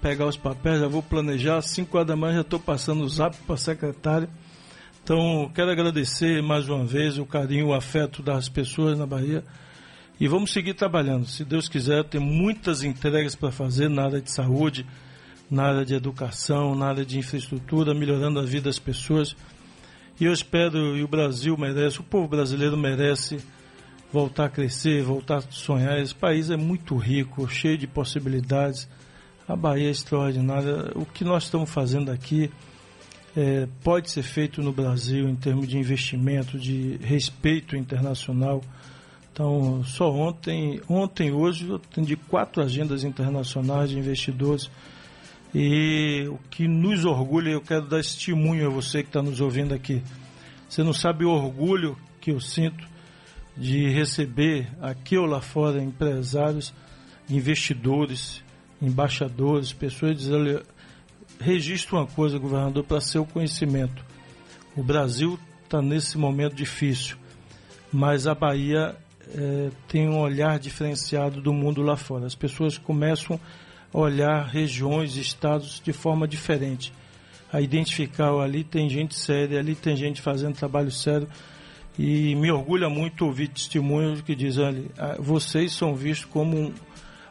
pegar 0.00 0.26
os 0.26 0.36
papéis, 0.36 0.80
já 0.80 0.88
vou 0.88 1.02
planejar. 1.02 1.56
Às 1.56 1.66
5 1.66 1.96
horas 1.96 2.08
da 2.08 2.16
manhã 2.16 2.34
já 2.34 2.40
estou 2.42 2.60
passando 2.60 3.02
o 3.02 3.08
zap 3.08 3.36
para 3.46 3.54
a 3.54 3.58
secretária 3.58 4.28
então, 5.04 5.50
quero 5.52 5.68
agradecer 5.68 6.40
mais 6.40 6.68
uma 6.68 6.84
vez 6.84 7.18
o 7.18 7.26
carinho, 7.26 7.66
o 7.66 7.74
afeto 7.74 8.22
das 8.22 8.48
pessoas 8.48 8.96
na 8.96 9.04
Bahia. 9.04 9.42
E 10.20 10.28
vamos 10.28 10.52
seguir 10.52 10.74
trabalhando. 10.74 11.26
Se 11.26 11.44
Deus 11.44 11.68
quiser, 11.68 12.04
tem 12.04 12.20
muitas 12.20 12.84
entregas 12.84 13.34
para 13.34 13.50
fazer 13.50 13.90
na 13.90 14.04
área 14.04 14.20
de 14.20 14.30
saúde, 14.30 14.86
na 15.52 15.64
área 15.64 15.84
de 15.84 15.94
educação, 15.94 16.74
na 16.74 16.86
área 16.86 17.04
de 17.04 17.18
infraestrutura, 17.18 17.92
melhorando 17.92 18.40
a 18.40 18.42
vida 18.42 18.70
das 18.70 18.78
pessoas. 18.78 19.36
E 20.18 20.24
eu 20.24 20.32
espero, 20.32 20.96
e 20.96 21.04
o 21.04 21.08
Brasil 21.08 21.54
merece, 21.58 22.00
o 22.00 22.02
povo 22.02 22.26
brasileiro 22.26 22.74
merece 22.74 23.38
voltar 24.10 24.46
a 24.46 24.48
crescer, 24.48 25.02
voltar 25.02 25.36
a 25.36 25.40
sonhar. 25.42 26.00
Esse 26.00 26.14
país 26.14 26.48
é 26.48 26.56
muito 26.56 26.96
rico, 26.96 27.46
cheio 27.46 27.76
de 27.76 27.86
possibilidades. 27.86 28.88
A 29.46 29.54
Bahia 29.54 29.88
é 29.88 29.90
extraordinária. 29.90 30.90
O 30.94 31.04
que 31.04 31.22
nós 31.22 31.44
estamos 31.44 31.68
fazendo 31.68 32.10
aqui 32.10 32.50
é, 33.36 33.68
pode 33.84 34.10
ser 34.10 34.22
feito 34.22 34.62
no 34.62 34.72
Brasil 34.72 35.28
em 35.28 35.36
termos 35.36 35.68
de 35.68 35.76
investimento, 35.76 36.58
de 36.58 36.98
respeito 37.02 37.76
internacional. 37.76 38.62
Então, 39.30 39.84
só 39.84 40.10
ontem, 40.10 40.80
ontem 40.88 41.30
hoje, 41.30 41.68
eu 41.68 41.76
atendi 41.76 42.16
quatro 42.16 42.62
agendas 42.62 43.04
internacionais 43.04 43.90
de 43.90 43.98
investidores. 43.98 44.70
E 45.54 46.26
o 46.28 46.38
que 46.50 46.66
nos 46.66 47.04
orgulha, 47.04 47.50
eu 47.50 47.60
quero 47.60 47.86
dar 47.86 48.00
esse 48.00 48.14
testemunho 48.14 48.66
a 48.66 48.70
você 48.70 49.02
que 49.02 49.08
está 49.08 49.22
nos 49.22 49.40
ouvindo 49.40 49.74
aqui. 49.74 50.02
Você 50.68 50.82
não 50.82 50.94
sabe 50.94 51.24
o 51.24 51.30
orgulho 51.30 51.96
que 52.20 52.30
eu 52.30 52.40
sinto 52.40 52.86
de 53.56 53.88
receber 53.90 54.68
aqui 54.80 55.18
ou 55.18 55.26
lá 55.26 55.42
fora 55.42 55.82
empresários 55.82 56.72
investidores, 57.28 58.42
embaixadores, 58.80 59.72
pessoas 59.72 60.16
dizendo, 60.16 60.62
registra 61.38 61.96
uma 61.96 62.06
coisa, 62.06 62.38
governador, 62.38 62.84
para 62.84 63.00
seu 63.00 63.24
conhecimento. 63.24 64.04
O 64.76 64.82
Brasil 64.82 65.38
está 65.64 65.80
nesse 65.82 66.16
momento 66.18 66.54
difícil, 66.54 67.16
mas 67.92 68.26
a 68.26 68.34
Bahia 68.34 68.96
é, 69.34 69.70
tem 69.88 70.08
um 70.08 70.18
olhar 70.18 70.58
diferenciado 70.58 71.40
do 71.40 71.52
mundo 71.52 71.82
lá 71.82 71.96
fora. 71.96 72.26
As 72.26 72.34
pessoas 72.34 72.78
começam 72.78 73.36
a 73.36 73.38
olhar 73.92 74.46
regiões, 74.46 75.16
estados 75.16 75.80
de 75.84 75.92
forma 75.92 76.26
diferente, 76.26 76.92
a 77.52 77.60
identificar 77.60 78.32
ali 78.40 78.64
tem 78.64 78.88
gente 78.88 79.14
séria, 79.14 79.58
ali 79.58 79.74
tem 79.74 79.94
gente 79.94 80.22
fazendo 80.22 80.54
trabalho 80.54 80.90
sério 80.90 81.28
e 81.98 82.34
me 82.34 82.50
orgulha 82.50 82.88
muito 82.88 83.26
ouvir 83.26 83.48
testemunhos 83.48 84.22
que 84.22 84.34
dizem, 84.34 84.86
ah, 84.98 85.16
vocês 85.18 85.72
são 85.72 85.94
vistos 85.94 86.24
como 86.24 86.56
um, 86.56 86.72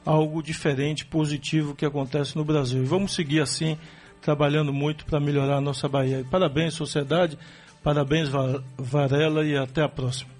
algo 0.06 0.42
diferente, 0.44 1.06
positivo 1.06 1.76
que 1.76 1.86
acontece 1.86 2.36
no 2.36 2.46
Brasil. 2.46 2.84
E 2.84 2.86
vamos 2.86 3.14
seguir 3.14 3.42
assim, 3.42 3.78
trabalhando 4.22 4.72
muito 4.72 5.06
para 5.06 5.20
melhorar 5.20 5.58
a 5.58 5.62
nossa 5.62 5.90
Bahia. 5.90 6.26
Parabéns, 6.30 6.76
sociedade, 6.76 7.38
parabéns, 7.84 8.30
Varela, 8.78 9.44
e 9.44 9.58
até 9.58 9.82
a 9.82 9.90
próxima. 9.90 10.32